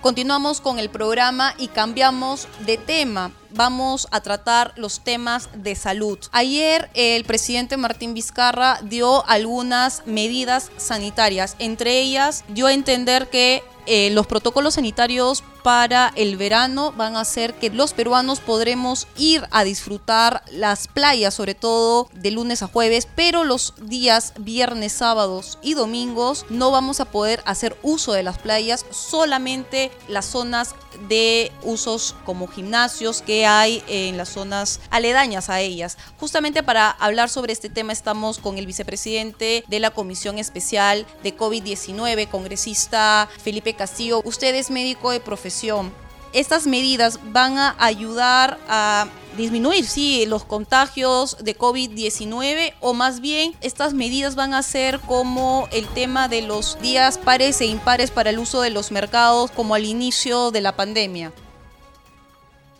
Continuamos 0.01 0.62
con 0.62 0.77
el 0.77 0.89
programa 0.89 1.56
y 1.58 1.68
cambiamos 1.68 2.48
de 2.65 2.77
tema. 2.77 3.32
Vamos 3.55 4.09
a 4.12 4.19
tratar 4.19 4.74
los 4.75 5.00
temas 5.00 5.47
de 5.55 5.75
salud. 5.75 6.19
Ayer 6.33 6.89
el 6.93 7.24
presidente 7.24 7.77
Martín 7.77 8.13
Vizcarra 8.13 8.79
dio 8.83 9.25
algunas 9.27 10.05
medidas 10.05 10.71
sanitarias. 10.75 11.55
Entre 11.57 12.01
ellas 12.01 12.43
dio 12.50 12.67
a 12.67 12.74
entender 12.74 13.29
que 13.29 13.63
eh, 13.85 14.09
los 14.09 14.27
protocolos 14.27 14.74
sanitarios 14.74 15.41
para 15.65 16.13
el 16.15 16.38
verano 16.38 16.91
van 16.91 17.15
a 17.15 17.22
hacer 17.22 17.55
que 17.55 17.72
los 17.72 17.93
peruanos 17.93 18.39
podremos 18.39 19.07
ir 19.17 19.48
a 19.50 19.63
disfrutar 19.63 20.43
las 20.51 20.88
playas, 20.88 21.34
sobre 21.34 21.55
todo 21.55 22.07
de 22.13 22.29
lunes 22.29 22.62
a 22.62 22.67
jueves, 22.67 23.07
pero 23.15 23.43
los 23.43 23.74
días 23.81 24.34
viernes, 24.38 24.93
sábados 24.93 25.57
y 25.63 25.74
domingos 25.74 26.45
no 26.50 26.69
vamos 26.69 27.00
a 27.00 27.05
poder 27.05 27.41
hacer 27.48 27.75
uso 27.81 28.13
de 28.13 28.22
las 28.22 28.38
playas, 28.38 28.86
solamente 28.91 29.89
las 30.07 30.25
zonas 30.25 30.75
de 31.10 31.51
usos 31.63 32.15
como 32.25 32.48
gimnasios 32.48 33.24
que 33.24 33.48
hay 33.48 33.84
en 33.88 34.17
las 34.17 34.29
zonas 34.29 34.79
aledañas 34.91 35.50
a 35.50 35.62
ellas. 35.62 35.98
Justamente 36.19 36.62
para 36.62 36.91
hablar 36.91 37.27
sobre 37.27 37.53
este 37.53 37.69
tema 37.69 37.91
estamos 37.91 38.38
con 38.38 38.60
el 38.60 38.67
vicepresidente 38.67 39.63
de 39.67 39.79
la 39.79 39.89
Comisión 39.89 40.38
Especial 40.38 41.07
de 41.24 41.36
COVID-19, 41.36 42.29
congresista 42.29 43.27
Felipe 43.43 43.74
Castillo. 43.74 44.22
Usted 44.24 44.53
es 44.53 44.69
médico 44.69 45.10
de 45.10 45.19
profesión 45.19 45.54
estas 46.33 46.67
medidas 46.67 47.19
van 47.31 47.57
a 47.57 47.75
ayudar 47.79 48.57
a 48.67 49.05
disminuir, 49.38 49.85
sí, 49.85 50.25
los 50.27 50.43
contagios 50.43 51.43
de 51.43 51.55
COVID-19 51.55 52.74
o 52.81 52.93
más 52.93 53.21
bien 53.21 53.53
estas 53.62 53.93
medidas 53.93 54.35
van 54.35 54.53
a 54.53 54.62
ser 54.62 55.00
como 55.07 55.67
el 55.71 55.88
tema 55.88 56.27
de 56.27 56.41
los 56.41 56.77
días 56.81 57.17
pares 57.17 57.62
e 57.62 57.67
impares 57.67 58.12
para 58.12 58.31
el 58.31 58.39
uso 58.39 58.62
de 58.62 58.69
los 58.69 58.91
mercados 58.91 59.51
como 59.51 59.75
al 59.75 59.85
inicio 59.85 60.51
de 60.51 60.62
la 60.62 60.74
pandemia. 60.74 61.31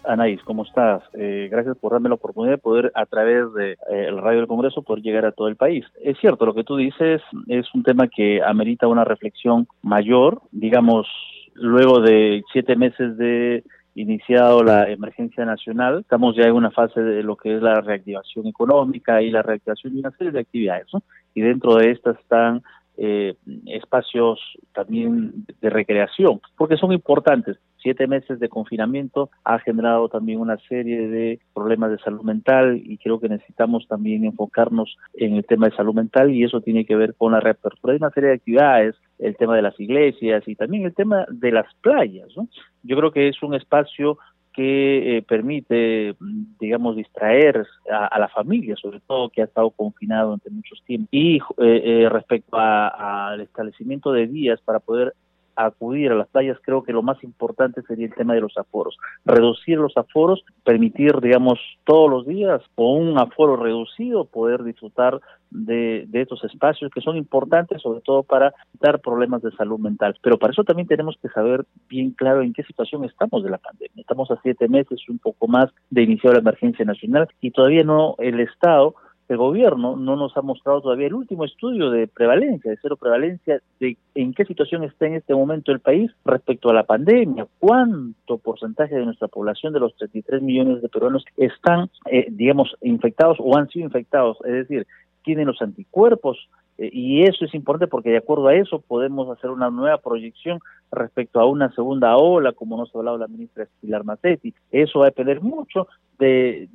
Anaís, 0.08 0.42
¿cómo 0.44 0.64
estás? 0.64 1.02
Eh, 1.14 1.48
gracias 1.50 1.78
por 1.78 1.94
darme 1.94 2.10
la 2.10 2.16
oportunidad 2.16 2.54
de 2.54 2.58
poder, 2.58 2.92
a 2.94 3.06
través 3.06 3.52
de, 3.54 3.72
eh, 3.90 4.12
radio 4.12 4.40
del 4.40 4.48
Congreso, 4.48 4.82
poder 4.82 5.02
llegar 5.02 5.26
a 5.26 5.32
todo 5.32 5.48
el 5.48 5.56
país. 5.56 5.86
Es 6.04 6.18
cierto, 6.20 6.46
lo 6.46 6.54
que 6.54 6.64
tú 6.64 6.76
dices 6.76 7.22
es 7.48 7.74
un 7.74 7.84
tema 7.84 8.08
que 8.08 8.42
amerita 8.44 8.88
una 8.88 9.04
reflexión 9.04 9.68
mayor, 9.82 10.42
digamos, 10.52 11.08
luego 11.56 12.02
de 12.02 12.44
siete 12.52 12.76
meses 12.76 13.18
de 13.18 13.64
iniciado 13.96 14.62
la 14.64 14.90
emergencia 14.90 15.46
nacional, 15.46 16.00
estamos 16.02 16.36
ya 16.36 16.44
en 16.44 16.54
una 16.54 16.72
fase 16.72 17.02
de 17.02 17.24
lo 17.24 17.38
que 17.38 17.56
es 17.56 17.62
la 17.62 17.80
reactivación 17.82 18.46
económica 18.46 19.22
y 19.22 19.32
la 19.32 19.42
reactivación 19.42 19.94
de 19.94 20.00
una 20.02 20.12
serie 20.12 20.34
de 20.34 20.42
actividades, 20.42 20.88
¿no? 20.94 21.02
Y 21.34 21.42
dentro 21.42 21.76
de 21.76 21.92
estas 21.92 22.20
están 22.20 22.62
eh, 22.98 23.36
espacios 23.66 24.40
también 24.74 25.46
de 25.62 25.70
recreación, 25.70 26.40
porque 26.58 26.78
son 26.78 26.92
importantes. 26.94 27.58
Siete 27.78 28.08
meses 28.08 28.40
de 28.40 28.50
confinamiento 28.50 29.30
ha 29.44 29.60
generado 29.60 30.10
también 30.10 30.40
una 30.40 30.58
serie 30.70 31.08
de 31.08 31.40
problemas 31.54 31.92
de 31.92 32.00
salud 32.00 32.24
mental 32.24 32.82
y 32.84 32.98
creo 32.98 33.20
que 33.20 33.30
necesitamos 33.30 33.88
también 33.88 34.26
enfocarnos 34.26 34.98
en 35.14 35.36
el 35.36 35.46
tema 35.46 35.68
de 35.68 35.76
salud 35.76 35.94
mental 35.94 36.32
y 36.32 36.44
eso 36.44 36.62
tiene 36.62 36.86
que 36.86 36.96
ver 36.96 37.16
con 37.16 37.34
la 37.34 37.40
reapertura 37.40 37.94
de 37.94 37.98
una 37.98 38.12
serie 38.12 38.30
de 38.30 38.36
actividades, 38.36 38.96
el 39.20 39.36
tema 39.38 39.56
de 39.56 39.62
las 39.62 39.80
iglesias 39.80 40.44
y 40.48 40.56
también 40.56 40.86
el 40.86 40.94
tema 40.94 41.26
de 41.30 41.52
las 41.52 41.74
playas. 41.82 42.28
¿no? 42.36 42.48
Yo 42.84 42.98
creo 42.98 43.12
que 43.12 43.28
es 43.28 43.42
un 43.44 43.56
espacio 43.56 44.18
que 44.56 45.18
eh, 45.18 45.22
permite, 45.22 46.16
digamos, 46.60 46.96
distraer 46.96 47.68
a, 47.92 48.18
la 48.18 48.30
familia, 48.30 48.76
sobre 48.78 49.02
todo 49.02 49.30
que 49.30 49.42
ha 49.42 49.46
estado 49.46 49.70
confinado 49.70 50.28
durante 50.28 50.50
muchos 50.50 50.82
tiempos. 50.86 51.10
Y 51.12 51.38
eh, 51.38 51.42
eh, 51.58 52.10
respecto 52.10 52.58
al 52.58 53.42
establecimiento 53.42 54.14
de 54.14 54.28
días 54.28 54.62
para 54.62 54.80
poder 54.80 55.14
acudir 55.56 56.12
a 56.12 56.16
las 56.16 56.28
playas, 56.28 56.58
creo 56.62 56.84
que 56.84 56.94
lo 56.94 57.02
más 57.02 57.24
importante 57.24 57.82
sería 57.84 58.08
el 58.08 58.14
tema 58.14 58.34
de 58.34 58.42
los 58.42 58.58
aforos. 58.58 58.98
Reducir 59.26 59.78
los 59.78 59.96
aforos, 59.98 60.44
permitir, 60.64 61.20
digamos, 61.22 61.60
todos 61.86 62.10
los 62.10 62.26
días, 62.26 62.62
con 62.76 62.88
un 62.88 63.20
aforo 63.20 63.56
reducido, 63.56 64.26
poder 64.26 64.64
disfrutar 64.64 65.20
de, 65.50 66.06
de 66.08 66.22
estos 66.22 66.44
espacios 66.44 66.92
que 66.92 67.02
son 67.02 67.16
importantes, 67.18 67.82
sobre 67.82 68.02
todo 68.02 68.24
para 68.24 68.54
dar 68.80 69.00
problemas 69.00 69.42
de 69.42 69.52
salud 69.52 69.80
mental. 69.80 70.16
Pero 70.22 70.38
para 70.38 70.52
eso 70.52 70.64
también 70.64 70.88
tenemos 70.88 71.18
que 71.22 71.30
saber 71.30 71.66
bien 71.88 72.12
claro 72.12 72.42
en 72.42 72.54
qué 72.54 72.64
situación 72.64 73.06
estamos 73.06 73.44
de 73.44 73.50
la 73.50 73.58
pandemia. 73.58 74.02
Estamos 74.02 74.30
a 74.32 74.40
siete 74.42 74.68
meses, 74.68 75.00
un 75.08 75.20
poco 75.20 75.48
más, 75.48 75.68
de 75.90 76.04
iniciar 76.04 76.34
la 76.34 76.40
emergencia 76.40 76.86
nacional 76.86 77.28
y 77.42 77.52
todavía 77.52 77.84
no 77.84 78.16
el 78.20 78.40
Estado 78.40 78.96
el 79.28 79.38
gobierno 79.38 79.96
no 79.96 80.16
nos 80.16 80.36
ha 80.38 80.42
mostrado 80.42 80.82
todavía 80.82 81.08
el 81.08 81.16
último 81.16 81.46
estudio 81.46 81.90
de 81.90 82.08
prevalencia, 82.08 82.70
de 82.70 82.78
cero 82.82 82.96
prevalencia, 82.96 83.62
de 83.80 83.98
en 84.14 84.34
qué 84.34 84.46
situación 84.46 84.84
está 84.84 85.08
en 85.08 85.16
este 85.16 85.34
momento 85.34 85.72
el 85.72 85.80
país 85.80 86.12
respecto 86.24 86.70
a 86.70 86.74
la 86.74 86.84
pandemia, 86.84 87.48
cuánto 87.60 88.38
porcentaje 88.38 88.96
de 88.96 89.06
nuestra 89.06 89.28
población, 89.28 89.74
de 89.74 89.80
los 89.80 89.96
33 89.96 90.42
millones 90.42 90.82
de 90.82 90.90
peruanos, 90.90 91.26
están, 91.38 91.90
eh, 92.12 92.28
digamos, 92.30 92.76
infectados 92.82 93.38
o 93.40 93.58
han 93.58 93.68
sido 93.70 93.86
infectados, 93.86 94.38
es 94.46 94.54
decir, 94.54 94.88
tienen 95.24 95.48
los 95.48 95.62
anticuerpos, 95.62 96.48
y 96.78 97.24
eso 97.24 97.46
es 97.46 97.54
importante 97.54 97.88
porque 97.88 98.10
de 98.10 98.18
acuerdo 98.18 98.48
a 98.48 98.56
eso 98.56 98.80
podemos 98.80 99.30
hacer 99.30 99.50
una 99.50 99.70
nueva 99.70 99.98
proyección 99.98 100.60
respecto 100.92 101.40
a 101.40 101.46
una 101.46 101.72
segunda 101.72 102.18
ola, 102.18 102.52
como 102.52 102.78
nos 102.78 102.94
ha 102.94 103.00
hablado 103.00 103.18
la 103.18 103.28
ministra 103.28 103.68
Pilar 103.82 104.04
Macetti. 104.04 104.54
Eso 104.72 105.00
va 105.00 105.06
a 105.06 105.10
depender 105.10 105.42
mucho 105.42 105.88
de, 106.20 106.70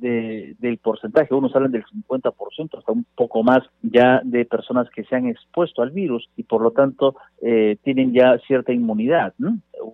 del 0.59 0.77
porcentaje, 0.77 1.33
unos 1.33 1.55
hablan 1.55 1.71
del 1.71 1.83
50%, 1.85 2.77
hasta 2.77 2.91
un 2.91 3.05
poco 3.15 3.43
más 3.43 3.59
ya 3.81 4.21
de 4.23 4.45
personas 4.45 4.89
que 4.89 5.03
se 5.03 5.15
han 5.15 5.27
expuesto 5.27 5.81
al 5.81 5.91
virus 5.91 6.29
y 6.35 6.43
por 6.43 6.61
lo 6.61 6.71
tanto 6.71 7.15
eh, 7.41 7.77
tienen 7.83 8.13
ya 8.13 8.37
cierta 8.45 8.71
inmunidad, 8.71 9.33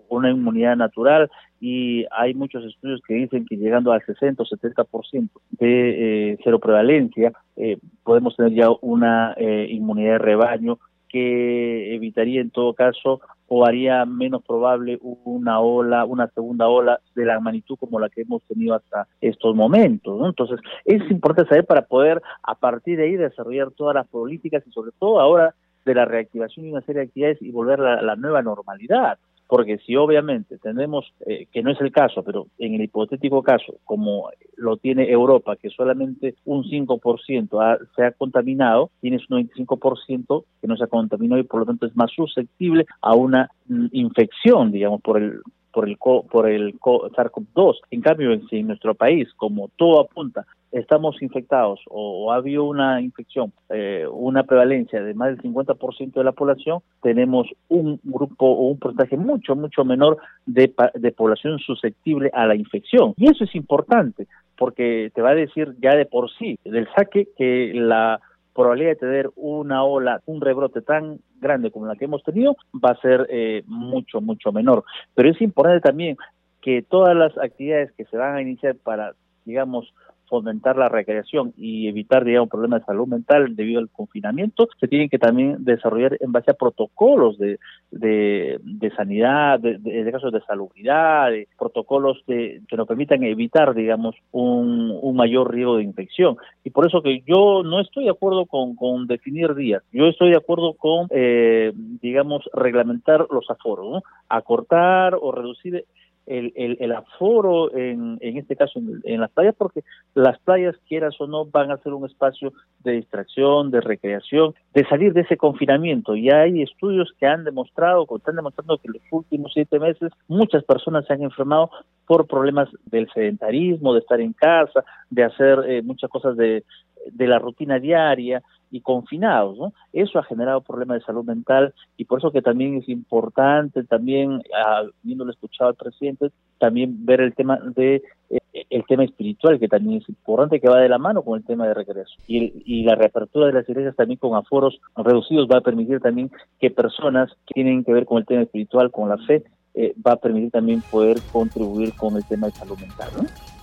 una 0.10 0.29
inmunidad 0.29 0.75
natural 0.75 1.29
y 1.60 2.06
hay 2.12 2.34
muchos 2.34 2.63
estudios 2.65 3.01
que 3.08 3.15
dicen 3.15 3.46
que 3.46 3.58
llegando 3.58 3.91
al 3.91 4.03
60 4.06 4.44
o 4.44 4.46
70% 4.46 5.29
de 5.51 6.32
eh, 6.32 6.38
cero 6.44 6.60
prevalencia 6.60 7.34
eh, 7.56 7.77
podemos 8.03 8.36
tener 8.36 8.53
ya 8.53 8.70
una 8.82 9.36
inmunidad 9.38 10.13
de 10.13 10.17
rebaño 10.20 10.79
que 11.10 11.96
evitaría 11.96 12.41
en 12.41 12.51
todo 12.51 12.74
caso 12.74 13.22
o 13.48 13.65
haría 13.65 14.06
menos 14.06 14.44
probable 14.44 15.00
una 15.01 15.60
ola, 15.60 16.06
una 16.06 16.27
segunda 16.27 16.67
ola 16.67 17.00
de 17.15 17.25
la 17.25 17.39
magnitud 17.39 17.77
como 17.77 18.00
la 18.00 18.10
que 18.10 18.22
hemos 18.22 18.44
tenido 18.44 18.75
hasta 18.75 19.08
estos 19.22 19.56
momentos. 19.56 20.20
¿no? 20.20 20.27
Entonces, 20.27 20.60
es 20.84 21.10
importante 21.10 21.50
saber 21.50 21.65
para 21.65 21.84
poder 21.84 22.22
a 22.44 22.56
partir 22.56 22.98
de 22.98 23.06
ahí 23.06 23.15
desarrollar 23.15 23.72
todas 23.72 23.96
las 23.96 24.08
políticas 24.08 24.63
y 24.67 24.72
sobre 24.72 24.91
todo 25.00 25.20
ahora 25.20 25.56
de 25.86 25.96
la 25.96 26.03
reactivación 26.03 26.65
de 26.65 26.72
una 26.74 26.82
serie 26.82 27.01
de 27.01 27.08
actividades 27.08 27.41
y 27.41 27.51
volver 27.51 27.79
a 27.79 28.01
la 28.01 28.15
nueva 28.17 28.41
normalidad 28.41 29.17
porque 29.48 29.77
si 29.80 29.96
obviamente 29.96 30.58
tenemos, 30.58 31.13
eh, 31.25 31.48
que 31.51 31.63
no 31.63 31.72
es 31.72 31.80
el 31.80 31.92
caso, 31.92 32.24
pero 32.24 32.48
en 32.58 32.75
el 32.75 32.82
hipotético 32.82 33.42
caso, 33.42 33.75
como 33.86 34.30
lo 34.58 34.77
tiene 34.77 35.10
Europa, 35.10 35.56
que 35.56 35.70
solamente 35.70 36.36
un 36.46 36.63
5% 36.63 37.80
se 37.96 38.04
ha 38.04 38.12
contaminado, 38.12 38.92
tienes 39.00 39.22
un 39.30 39.48
95% 39.48 40.44
que 40.62 40.68
no 40.68 40.75
se 40.75 40.84
ha 40.84 40.88
contaminado 40.88 41.39
y 41.39 41.46
por 41.46 41.62
lo 41.62 41.66
tanto 41.66 41.86
es 41.86 41.96
más 41.96 42.12
susceptible 42.12 42.86
a 43.01 43.16
una 43.16 43.50
mm, 43.68 43.88
infección, 43.94 44.72
digamos, 44.72 45.01
por 45.01 45.22
el 45.22 45.39
por 45.72 45.88
el 45.88 45.98
por 45.98 46.50
el 46.50 46.74
SARS-CoV-2. 46.80 47.75
En 47.92 48.01
cambio, 48.01 48.32
en 48.34 48.68
nuestro 48.68 48.96
país, 48.96 49.27
como 49.36 49.70
todo 49.75 50.01
apunta 50.01 50.46
estamos 50.71 51.21
infectados 51.21 51.79
o, 51.89 52.31
ha 52.31 52.36
habido 52.36 52.65
una 52.65 53.01
infección, 53.01 53.53
eh, 53.69 54.05
una 54.09 54.43
prevalencia 54.43 55.01
de 55.01 55.13
más 55.13 55.29
del 55.29 55.41
50% 55.41 56.13
de 56.13 56.24
la 56.24 56.31
población, 56.31 56.79
tenemos 57.01 57.47
un 57.69 58.00
grupo 58.03 58.45
o 58.45 58.69
un 58.69 58.79
porcentaje 58.79 59.17
mucho, 59.17 59.55
mucho 59.55 59.86
menor 59.86 60.17
de, 60.45 60.74
de 60.93 61.12
población 61.12 61.59
susceptible 61.59 62.29
a 62.33 62.45
la 62.45 62.55
infección. 62.55 63.13
Y 63.17 63.29
eso 63.29 63.43
es 63.43 63.55
importante 63.55 64.27
porque 64.57 65.12
te 65.13 65.21
va 65.21 65.29
a 65.29 65.36
decir 65.36 65.75
ya 65.79 65.95
de 65.95 66.05
por 66.05 66.31
sí 66.31 66.57
del 66.65 66.88
saque 66.95 67.27
que 67.38 67.71
la 67.74 68.19
probabilidad 68.57 68.89
de 68.89 68.95
tener 68.95 69.29
una 69.36 69.83
ola, 69.83 70.19
un 70.25 70.41
rebrote 70.41 70.81
tan 70.81 71.19
grande 71.39 71.69
como 71.69 71.86
la 71.86 71.95
que 71.95 72.05
hemos 72.05 72.24
tenido 72.24 72.55
va 72.74 72.89
a 72.89 73.01
ser 73.01 73.27
eh, 73.29 73.62
mucho, 73.67 74.19
mucho 74.19 74.51
menor. 74.51 74.83
Pero 75.13 75.29
es 75.29 75.39
importante 75.41 75.81
también 75.81 76.17
que 76.59 76.81
todas 76.81 77.15
las 77.15 77.38
actividades 77.38 77.91
que 77.91 78.05
se 78.05 78.17
van 78.17 78.36
a 78.36 78.41
iniciar 78.41 78.75
para, 78.75 79.13
digamos, 79.45 79.93
fomentar 80.27 80.77
la 80.77 80.89
recreación 80.89 81.53
y 81.57 81.88
evitar, 81.88 82.24
digamos, 82.24 82.50
problemas 82.50 82.81
de 82.81 82.86
salud 82.86 83.07
mental 83.07 83.55
debido 83.55 83.79
al 83.79 83.89
confinamiento, 83.89 84.67
se 84.79 84.88
tienen 84.88 85.10
que 85.10 85.19
también 85.19 85.63
desarrollar 85.63 86.17
en 86.19 86.31
base 86.31 86.51
a 86.51 86.55
protocolos 86.55 87.38
de, 87.38 87.60
de, 87.91 88.91
sanidad, 88.96 89.60
de, 89.60 89.77
de, 89.77 90.12
casos 90.12 90.31
de 90.31 90.41
salubridad, 90.41 91.31
de 91.31 91.48
protocolos 91.57 92.22
que 92.27 92.62
nos 92.75 92.88
permitan 92.88 93.24
evitar, 93.24 93.74
digamos, 93.74 94.15
un, 94.31 94.98
un 95.01 95.15
mayor 95.15 95.53
riesgo 95.53 95.77
de 95.77 95.84
infección. 95.84 96.38
Y 96.63 96.69
por 96.69 96.88
eso 96.88 97.01
que 97.01 97.24
yo 97.25 97.63
no 97.63 97.79
estoy 97.79 98.05
de 98.05 98.12
acuerdo 98.12 98.46
con, 98.46 98.75
con 98.75 99.07
definir 99.07 99.55
días, 99.55 99.84
yo 99.91 100.07
estoy 100.07 100.31
de 100.31 100.38
acuerdo 100.38 100.74
con, 100.74 101.07
eh, 101.10 101.72
digamos, 101.75 102.50
reglamentar 102.53 103.27
los 103.31 103.50
aforos, 103.50 104.03
acortar 104.29 105.15
o 105.19 105.31
reducir 105.31 105.86
el, 106.27 106.53
el, 106.55 106.77
el 106.79 106.91
aforo, 106.91 107.75
en, 107.75 108.17
en 108.22 108.38
este 108.38 108.55
caso 108.55 108.79
en, 109.03 109.22
las 109.22 109.31
playas, 109.31 109.55
porque 109.57 109.84
las 110.13 110.38
playas, 110.39 110.75
quieras 110.88 111.15
o 111.19 111.27
no, 111.27 111.46
van 111.46 111.72
a 111.72 111.77
ser 111.77 111.93
un 111.93 112.05
espacio 112.05 112.53
de 112.84 112.93
distracción, 112.93 113.72
de 113.72 113.81
recreación, 113.81 114.53
de 114.74 114.86
salir 114.88 115.13
de 115.13 115.22
ese 115.22 115.38
confinamiento. 115.38 116.15
Y 116.15 116.29
hay 116.29 116.62
estudios 116.62 117.12
que 117.19 117.25
han 117.25 117.43
demostrado, 117.43 118.05
que 118.05 118.15
están 118.15 118.36
demostrando 118.36 118.77
que 118.77 118.88
en 118.88 118.93
los 118.93 119.03
últimos 119.12 119.51
siete 119.53 119.79
meses 119.79 120.12
muchas 120.27 120.63
personas 120.63 121.05
se 121.05 121.13
han 121.13 121.24
enfermado 121.24 121.72
por 122.05 122.27
problemas 122.27 122.69
del 122.86 123.10
sedentarismo, 123.13 123.93
de 123.93 124.00
estar 124.00 124.19
en 124.22 124.34
casa, 124.34 124.84
de 125.10 125.24
hacer 125.24 125.60
eh, 125.67 125.81
muchas 125.81 126.10
cosas 126.10 126.36
de, 126.38 126.63
de 127.12 127.27
la 127.27 127.39
rutina 127.39 127.79
diaria, 127.79 128.41
y 128.71 128.81
confinados, 128.81 129.57
¿no? 129.57 129.74
Eso 129.93 130.19
ha 130.19 130.24
generado 130.24 130.62
problemas 130.62 131.00
de 131.00 131.05
salud 131.05 131.25
mental 131.25 131.74
y 131.97 132.05
por 132.05 132.19
eso 132.19 132.31
que 132.31 132.41
también 132.41 132.75
es 132.75 132.89
importante, 132.89 133.83
también, 133.83 134.41
habiéndolo 134.53 135.31
escuchado 135.31 135.69
al 135.69 135.75
presidente, 135.75 136.31
también 136.59 137.05
ver 137.05 137.21
el 137.21 137.33
tema 137.33 137.59
de 137.75 138.03
eh, 138.29 138.39
el 138.69 138.86
tema 138.86 139.03
espiritual, 139.03 139.59
que 139.59 139.67
también 139.67 140.01
es 140.01 140.09
importante, 140.09 140.59
que 140.59 140.69
va 140.69 140.79
de 140.79 140.89
la 140.89 140.97
mano 140.97 141.21
con 141.21 141.38
el 141.38 141.45
tema 141.45 141.67
de 141.67 141.74
regreso. 141.74 142.13
Y, 142.27 142.63
y 142.65 142.83
la 142.83 142.95
reapertura 142.95 143.47
de 143.47 143.53
las 143.53 143.69
iglesias 143.69 143.95
también 143.95 144.19
con 144.19 144.36
aforos 144.36 144.79
reducidos 144.95 145.47
va 145.47 145.59
a 145.59 145.62
permitir 145.62 146.00
también 146.00 146.31
que 146.59 146.71
personas 146.71 147.31
que 147.45 147.53
tienen 147.53 147.83
que 147.83 147.93
ver 147.93 148.05
con 148.05 148.17
el 148.17 148.25
tema 148.25 148.41
espiritual, 148.41 148.91
con 148.91 149.09
la 149.09 149.17
fe, 149.19 149.43
eh, 149.75 149.93
va 150.05 150.13
a 150.13 150.17
permitir 150.17 150.50
también 150.51 150.81
poder 150.89 151.17
contribuir 151.31 151.93
con 151.93 152.15
el 152.15 152.25
tema 152.25 152.47
de 152.47 152.53
salud 152.53 152.77
mental, 152.79 153.09
¿no? 153.15 153.56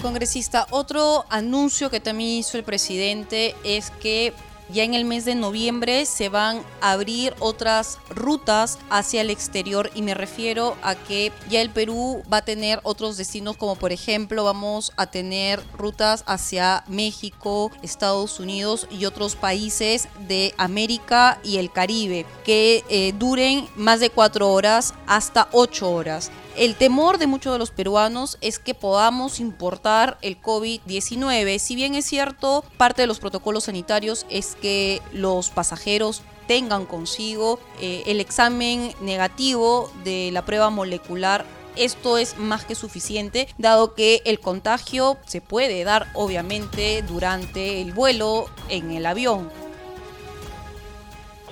Congresista, 0.00 0.66
otro 0.70 1.24
anuncio 1.28 1.90
que 1.90 2.00
también 2.00 2.30
hizo 2.30 2.56
el 2.56 2.64
presidente 2.64 3.54
es 3.64 3.90
que 3.90 4.32
ya 4.72 4.84
en 4.84 4.94
el 4.94 5.04
mes 5.04 5.24
de 5.24 5.34
noviembre 5.34 6.06
se 6.06 6.28
van 6.28 6.62
a 6.80 6.92
abrir 6.92 7.34
otras 7.40 7.98
rutas 8.08 8.78
hacia 8.88 9.20
el 9.20 9.30
exterior 9.30 9.90
y 9.94 10.02
me 10.02 10.14
refiero 10.14 10.76
a 10.82 10.94
que 10.94 11.32
ya 11.48 11.60
el 11.60 11.70
Perú 11.70 12.22
va 12.32 12.38
a 12.38 12.44
tener 12.44 12.80
otros 12.82 13.16
destinos 13.16 13.56
como 13.56 13.74
por 13.76 13.92
ejemplo 13.92 14.44
vamos 14.44 14.92
a 14.96 15.06
tener 15.06 15.60
rutas 15.76 16.22
hacia 16.26 16.84
México, 16.86 17.70
Estados 17.82 18.38
Unidos 18.38 18.86
y 18.90 19.06
otros 19.06 19.34
países 19.34 20.08
de 20.28 20.54
América 20.56 21.40
y 21.42 21.58
el 21.58 21.72
Caribe 21.72 22.26
que 22.44 22.84
eh, 22.88 23.12
duren 23.18 23.68
más 23.76 24.00
de 24.00 24.10
cuatro 24.10 24.52
horas 24.52 24.94
hasta 25.06 25.48
ocho 25.52 25.90
horas. 25.90 26.30
El 26.60 26.74
temor 26.74 27.16
de 27.16 27.26
muchos 27.26 27.54
de 27.54 27.58
los 27.58 27.70
peruanos 27.70 28.36
es 28.42 28.58
que 28.58 28.74
podamos 28.74 29.40
importar 29.40 30.18
el 30.20 30.38
COVID-19. 30.38 31.58
Si 31.58 31.74
bien 31.74 31.94
es 31.94 32.04
cierto, 32.04 32.64
parte 32.76 33.00
de 33.00 33.06
los 33.06 33.18
protocolos 33.18 33.64
sanitarios 33.64 34.26
es 34.28 34.56
que 34.56 35.00
los 35.14 35.48
pasajeros 35.48 36.22
tengan 36.46 36.84
consigo 36.84 37.58
eh, 37.80 38.02
el 38.04 38.20
examen 38.20 38.90
negativo 39.00 39.90
de 40.04 40.28
la 40.34 40.44
prueba 40.44 40.68
molecular 40.68 41.46
esto 41.76 42.18
es 42.18 42.36
más 42.38 42.66
que 42.66 42.74
suficiente, 42.74 43.46
dado 43.56 43.94
que 43.94 44.20
el 44.26 44.38
contagio 44.38 45.16
se 45.24 45.40
puede 45.40 45.82
dar 45.84 46.08
obviamente 46.12 47.00
durante 47.08 47.80
el 47.80 47.94
vuelo 47.94 48.46
en 48.68 48.90
el 48.90 49.06
avión. 49.06 49.48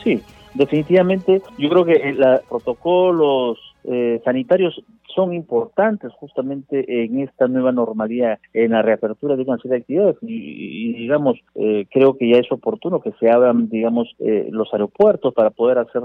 Sí, 0.04 0.20
definitivamente 0.52 1.40
yo 1.56 1.70
creo 1.70 1.84
que 1.86 2.12
los 2.12 2.42
protocolos 2.42 3.67
eh, 3.90 4.20
sanitarios 4.22 4.82
son 5.14 5.32
importantes 5.32 6.12
justamente 6.12 7.04
en 7.04 7.20
esta 7.20 7.48
nueva 7.48 7.72
normalidad, 7.72 8.38
en 8.52 8.72
la 8.72 8.82
reapertura 8.82 9.34
de 9.34 9.42
una 9.42 9.56
serie 9.56 9.70
de 9.70 9.80
actividades 9.80 10.16
y, 10.20 10.92
digamos, 10.92 11.38
eh, 11.54 11.86
creo 11.90 12.16
que 12.16 12.28
ya 12.28 12.38
es 12.38 12.52
oportuno 12.52 13.00
que 13.00 13.12
se 13.18 13.30
abran, 13.30 13.68
digamos, 13.70 14.14
eh, 14.18 14.48
los 14.50 14.72
aeropuertos 14.72 15.32
para 15.32 15.50
poder 15.50 15.78
hacer 15.78 16.02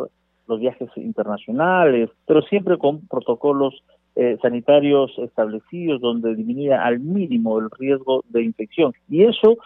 los 0.48 0.60
viajes 0.60 0.90
internacionales, 0.96 2.10
pero 2.26 2.42
siempre 2.44 2.78
con 2.78 3.06
protocolos 3.08 3.84
eh, 4.16 4.38
sanitarios 4.42 5.12
establecidos 5.18 6.00
donde 6.00 6.36
disminuya 6.36 6.84
al 6.84 7.02
mínimo 7.02 7.60
el 7.60 7.70
riesgo 7.78 8.24
de 8.30 8.44
infección. 8.44 8.94
Y 9.10 9.24
eso 9.24 9.58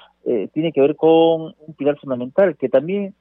tiene 0.51 0.73
que 0.73 0.81
ver 0.81 0.97
con 0.97 1.55
un 1.57 1.73
pilar 1.77 1.97
fundamental 1.97 2.57
que 2.57 2.67
también 2.67 3.13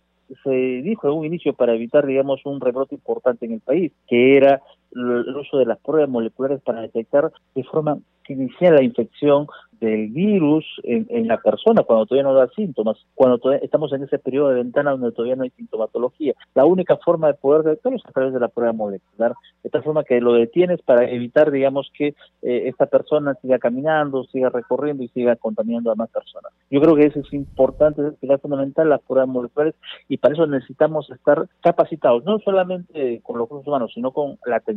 se 0.42 0.50
dijo 0.50 1.08
en 1.08 1.14
un 1.14 1.24
inicio 1.24 1.52
para 1.52 1.74
evitar, 1.74 2.06
digamos, 2.06 2.44
un 2.44 2.60
rebrote 2.60 2.94
importante 2.94 3.46
en 3.46 3.52
el 3.52 3.60
país, 3.60 3.92
que 4.08 4.36
era 4.36 4.60
el 4.92 5.36
uso 5.36 5.58
de 5.58 5.66
las 5.66 5.78
pruebas 5.78 6.08
moleculares 6.08 6.60
para 6.62 6.80
detectar 6.82 7.32
de 7.54 7.64
forma 7.64 7.98
que 8.26 8.70
la 8.70 8.82
infección 8.82 9.46
del 9.80 10.08
virus 10.08 10.64
en, 10.84 11.28
la 11.28 11.38
persona 11.38 11.82
cuando 11.82 12.06
todavía 12.06 12.30
no 12.30 12.34
da 12.34 12.48
síntomas, 12.56 12.96
cuando 13.14 13.38
todavía 13.38 13.64
estamos 13.64 13.92
en 13.92 14.04
ese 14.04 14.18
periodo 14.18 14.48
de 14.48 14.56
ventana 14.56 14.92
donde 14.92 15.12
todavía 15.12 15.36
no 15.36 15.42
hay 15.42 15.50
sintomatología. 15.50 16.34
La 16.54 16.64
única 16.64 16.96
forma 16.96 17.28
de 17.28 17.34
poder 17.34 17.62
detectarlo 17.62 17.98
es 17.98 18.06
a 18.06 18.12
través 18.12 18.32
de 18.32 18.40
la 18.40 18.48
prueba 18.48 18.72
molecular, 18.72 19.34
de 19.62 19.70
tal 19.70 19.82
forma 19.82 20.04
que 20.04 20.20
lo 20.20 20.32
detienes 20.32 20.80
para 20.82 21.08
evitar, 21.10 21.50
digamos, 21.50 21.90
que 21.96 22.08
eh, 22.42 22.62
esta 22.66 22.86
persona 22.86 23.34
siga 23.42 23.58
caminando, 23.58 24.24
siga 24.24 24.48
recorriendo 24.48 25.02
y 25.02 25.08
siga 25.08 25.36
contaminando 25.36 25.90
a 25.90 25.94
más 25.94 26.10
personas. 26.10 26.52
Yo 26.70 26.80
creo 26.80 26.96
que 26.96 27.06
eso 27.06 27.20
es 27.20 27.32
importante, 27.32 28.02
es 28.20 28.40
fundamental, 28.40 28.88
las 28.88 29.02
pruebas 29.02 29.28
moleculares, 29.28 29.74
y 30.08 30.16
para 30.16 30.34
eso 30.34 30.46
necesitamos 30.46 31.10
estar 31.10 31.48
capacitados, 31.60 32.24
no 32.24 32.38
solamente 32.38 33.20
con 33.22 33.38
los 33.38 33.46
recursos 33.46 33.68
humanos, 33.68 33.92
sino 33.94 34.10
con 34.12 34.38
la 34.46 34.60
tecnología, 34.60 34.75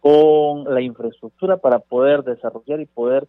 con 0.00 0.64
la 0.72 0.80
infraestructura 0.80 1.56
para 1.56 1.78
poder 1.78 2.22
desarrollar 2.22 2.80
y 2.80 2.86
poder 2.86 3.26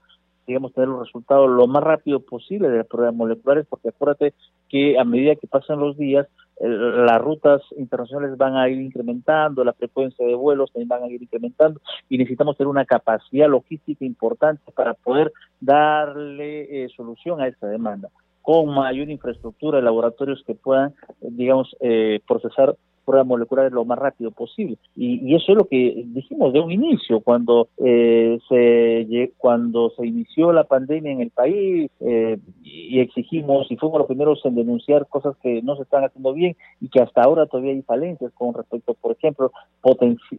digamos, 0.48 0.74
tener 0.74 0.88
los 0.88 1.02
resultados 1.02 1.50
lo 1.50 1.67
más 1.67 1.84
rápido 1.84 2.22
posible 2.22 2.70
de 2.70 2.78
las 2.78 2.88
pruebas 2.88 3.13
moleculares, 3.13 3.67
porque 3.70 3.89
acuérdate 3.89 4.34
que 4.70 4.98
a 4.98 5.04
medida 5.04 5.36
que 5.36 5.46
pasan 5.46 5.80
los 5.80 5.98
días, 5.98 6.26
las 6.60 7.22
rutas 7.22 7.62
internacionales 7.78 8.36
van 8.38 8.56
a 8.56 8.67
ir 8.67 8.82
incrementando, 8.82 9.63
la 9.63 9.74
frecuencia 9.74 10.26
de 10.26 10.34
vuelos 10.34 10.72
también 10.72 10.88
van 10.88 11.04
a 11.04 11.08
ir 11.08 11.22
incrementando 11.22 11.82
y 12.10 12.17
necesitamos 12.17 12.58
tener 12.58 12.70
una 12.70 12.86
capacidad 12.86 13.48
logística 13.48 14.04
importante 14.06 14.72
para 14.72 14.96
poder 14.96 15.32
darle 15.60 16.86
eh, 16.86 16.89
solución 16.96 17.41
a 17.41 17.48
esta 17.48 17.67
demanda 17.67 18.10
con 18.41 18.74
mayor 18.74 19.10
infraestructura 19.10 19.82
laboratorios 19.82 20.41
que 20.48 20.56
puedan, 20.56 20.96
digamos, 21.20 21.76
eh, 21.82 22.22
procesar 22.26 22.78
pruebas 23.08 23.26
moleculares 23.26 23.72
lo 23.72 23.86
más 23.86 23.98
rápido 23.98 24.32
posible. 24.32 24.78
Y, 24.96 25.34
eso 25.34 25.54
es 25.54 25.58
lo 25.58 25.65
que 25.65 26.04
dijimos 26.08 26.52
de 26.52 26.60
un 26.60 26.72
inicio, 26.72 27.22
cuando 27.22 27.70
eh, 27.78 28.38
se 28.50 29.32
cuando 29.38 29.91
se 29.91 30.06
inició 30.06 30.52
la 30.52 30.65
pandemia 30.65 31.12
en 31.12 31.22
el 31.22 31.30
país 31.30 31.89
eh, 32.02 32.38
y 32.63 33.00
exigimos 33.00 33.72
y 33.72 33.78
fuimos 33.78 34.00
los 34.00 34.08
primeros 34.08 34.46
en 34.46 34.56
denunciar 34.56 35.08
cosas 35.08 35.36
que 35.41 35.62
no 35.62 35.76
se 35.78 35.84
están 35.84 36.04
haciendo 36.04 36.34
bien 36.34 36.56
y 36.82 36.89
que 36.89 37.02
hasta 37.02 37.22
ahora 37.22 37.46
todavía 37.46 37.72
hay 37.72 37.82
falencias 37.84 38.32
con 38.34 38.54
respecto, 38.54 38.93
por 38.96 39.13
ejemplo, 39.13 39.52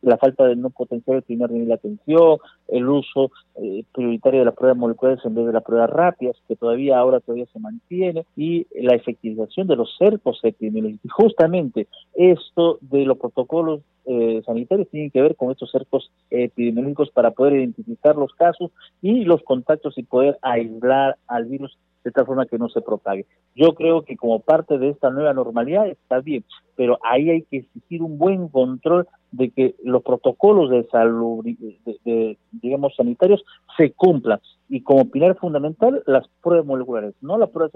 la 0.03 0.19
falta 0.19 0.45
de 0.45 0.57
no 0.57 0.71
potenciar 0.71 1.17
el 1.17 1.23
primer 1.23 1.51
nivel 1.51 1.69
de 1.69 1.75
atención, 1.75 2.39
el 2.69 2.89
uso 2.89 3.31
eh, 3.57 3.85
prioritario 3.93 4.41
de 4.41 4.47
las 4.47 4.55
pruebas 4.55 4.77
moleculares 4.77 5.25
en 5.25 5.35
vez 5.35 5.47
de 5.47 5.53
las 5.53 5.63
pruebas 5.63 5.91
rápidas, 5.91 6.37
que 6.47 6.57
todavía 6.57 6.99
ahora 6.99 7.21
todavía 7.21 7.47
se 7.53 7.59
mantiene, 7.59 8.27
y 8.37 8.67
la 8.75 8.95
efectivización 8.95 9.67
de 9.67 9.77
los 9.77 9.97
cercos 9.97 10.41
epidemiológicos. 10.43 11.13
Justamente 11.13 11.89
esto 12.15 12.58
de 12.81 13.05
los 13.05 13.19
protocolos 13.19 13.81
eh, 14.05 14.43
sanitarios 14.45 14.89
tiene 14.89 15.11
que 15.11 15.23
ver 15.23 15.37
con 15.37 15.51
estos 15.51 15.71
cercos 15.71 16.11
epidemiológicos 16.31 17.11
para 17.11 17.31
poder 17.31 17.55
identificar 17.55 18.17
los 18.17 18.33
casos 18.33 18.71
y 19.03 19.25
los 19.25 19.43
contactos 19.43 19.99
y 19.99 20.03
poder 20.03 20.39
aislar 20.43 21.17
al 21.27 21.45
virus 21.45 21.77
de 22.05 22.13
tal 22.13 22.27
forma 22.27 22.47
que 22.47 22.59
no 22.59 22.69
se 22.69 22.81
propague. 22.81 23.27
Yo 23.55 23.75
creo 23.75 24.03
que 24.03 24.17
como 24.17 24.41
parte 24.41 24.79
de 24.79 24.89
esta 24.91 25.11
nueva 25.11 25.35
normalidad 25.35 25.89
está 25.89 26.21
bien, 26.21 26.45
pero 26.75 26.99
ahí 27.03 27.29
hay 27.29 27.43
que 27.43 27.59
exigir 27.59 28.03
un 28.03 28.19
buen 28.19 28.49
control 28.49 29.07
de 29.33 29.51
que 29.51 29.75
los 29.85 30.03
protocolos 30.03 30.71
de 30.71 30.85
salud, 30.85 31.45
de, 31.45 32.39
digamos, 32.53 32.95
sanitarios 32.97 33.45
se 33.77 33.93
cumplan. 33.93 34.41
Y 34.69 34.83
como 34.83 35.11
pilar 35.11 35.37
fundamental, 35.37 36.03
las 36.07 36.27
pruebas 36.43 36.67
moleculares, 36.67 37.15
no 37.21 37.37
las 37.37 37.51
pruebas 37.51 37.73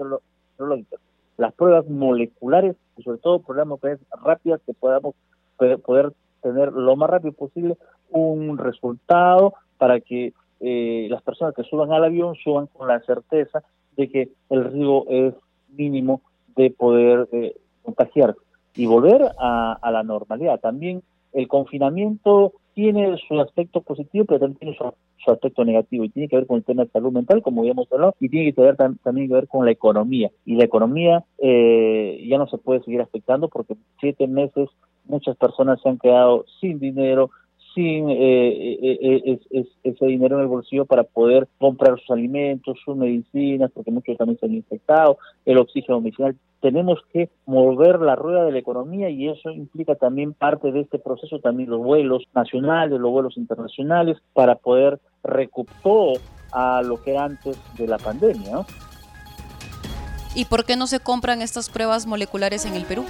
serológicas, 0.57 0.99
las 1.37 1.53
pruebas 1.53 1.87
moleculares 1.89 2.75
y 2.97 3.03
sobre 3.03 3.17
todo 3.17 3.39
pruebas 3.39 3.79
rápidas 4.23 4.61
que 4.65 4.73
podamos 4.73 5.15
poder 5.57 6.13
tener 6.41 6.73
lo 6.73 6.95
más 6.95 7.09
rápido 7.09 7.33
posible 7.33 7.77
un 8.11 8.57
resultado 8.57 9.53
para 9.77 9.99
que 9.99 10.33
eh, 10.59 11.07
las 11.09 11.21
personas 11.21 11.53
que 11.55 11.63
suban 11.63 11.91
al 11.91 12.03
avión 12.03 12.35
suban 12.35 12.67
con 12.67 12.87
la 12.87 12.99
certeza 13.01 13.63
de 13.97 14.09
que 14.09 14.29
el 14.49 14.71
riesgo 14.71 15.05
es 15.09 15.33
mínimo 15.69 16.21
de 16.55 16.71
poder 16.71 17.27
eh, 17.31 17.55
contagiar 17.81 18.35
y 18.75 18.85
volver 18.85 19.31
a, 19.39 19.91
la 19.91 20.03
normalidad. 20.03 20.59
También 20.59 21.03
el 21.33 21.47
confinamiento 21.47 22.53
tiene 22.73 23.15
su 23.27 23.39
aspecto 23.39 23.81
positivo, 23.81 24.25
pero 24.25 24.39
también 24.39 24.59
tiene 24.59 24.77
su, 24.77 25.31
aspecto 25.31 25.63
negativo 25.63 26.03
y 26.03 26.09
tiene 26.09 26.27
que 26.27 26.35
ver 26.35 26.47
con 26.47 26.57
el 26.57 26.63
tema 26.63 26.83
de 26.83 26.91
salud 26.91 27.13
mental, 27.13 27.41
como 27.41 27.61
habíamos 27.61 27.91
hablado, 27.91 28.13
y 28.19 28.29
tiene 28.29 28.53
que 28.53 28.61
ver 28.61 28.75
también 28.75 29.27
que 29.27 29.33
ver 29.33 29.47
con 29.47 29.65
la 29.65 29.71
economía. 29.71 30.31
Y 30.45 30.55
la 30.55 30.65
economía 30.65 31.23
eh, 31.37 32.25
ya 32.27 32.37
no 32.37 32.47
se 32.47 32.57
puede 32.57 32.83
seguir 32.83 33.01
afectando 33.01 33.47
porque 33.47 33.75
siete 33.99 34.27
meses 34.27 34.69
muchas 35.05 35.37
personas 35.37 35.81
se 35.81 35.89
han 35.89 35.97
quedado 35.97 36.45
sin 36.59 36.79
dinero, 36.79 37.29
sin 37.73 38.09
eh, 38.09 38.77
eh, 38.81 39.39
eh, 39.51 39.65
ese 39.83 40.05
dinero 40.05 40.37
en 40.37 40.43
el 40.43 40.47
bolsillo 40.47 40.85
para 40.85 41.03
poder 41.03 41.47
comprar 41.59 41.99
sus 41.99 42.11
alimentos, 42.11 42.77
sus 42.83 42.95
medicinas, 42.95 43.71
porque 43.73 43.91
muchos 43.91 44.17
también 44.17 44.39
se 44.39 44.45
han 44.45 44.53
infectado, 44.53 45.17
el 45.45 45.57
oxígeno 45.57 45.99
medicinal. 46.01 46.35
Tenemos 46.61 46.99
que 47.11 47.29
mover 47.45 47.99
la 47.99 48.15
rueda 48.15 48.45
de 48.45 48.53
la 48.53 48.59
economía 48.59 49.09
y 49.09 49.27
eso 49.27 49.51
implica 49.51 49.95
también 49.95 50.33
parte 50.33 50.71
de 50.71 50.81
este 50.81 50.97
proceso, 50.97 51.39
también 51.39 51.69
los 51.69 51.81
vuelos 51.81 52.23
nacionales, 52.33 52.99
los 52.99 53.11
vuelos 53.11 53.37
internacionales, 53.37 54.17
para 54.33 54.55
poder 54.55 54.99
recuperar 55.23 55.73
a 56.53 56.81
lo 56.83 57.01
que 57.01 57.11
era 57.11 57.25
antes 57.25 57.59
de 57.77 57.87
la 57.87 57.97
pandemia. 57.97 58.65
¿Y 60.35 60.45
por 60.45 60.65
qué 60.65 60.75
no 60.75 60.87
se 60.87 60.99
compran 60.99 61.41
estas 61.41 61.69
pruebas 61.69 62.07
moleculares 62.07 62.65
en 62.65 62.75
el 62.75 62.85
Perú? 62.85 63.03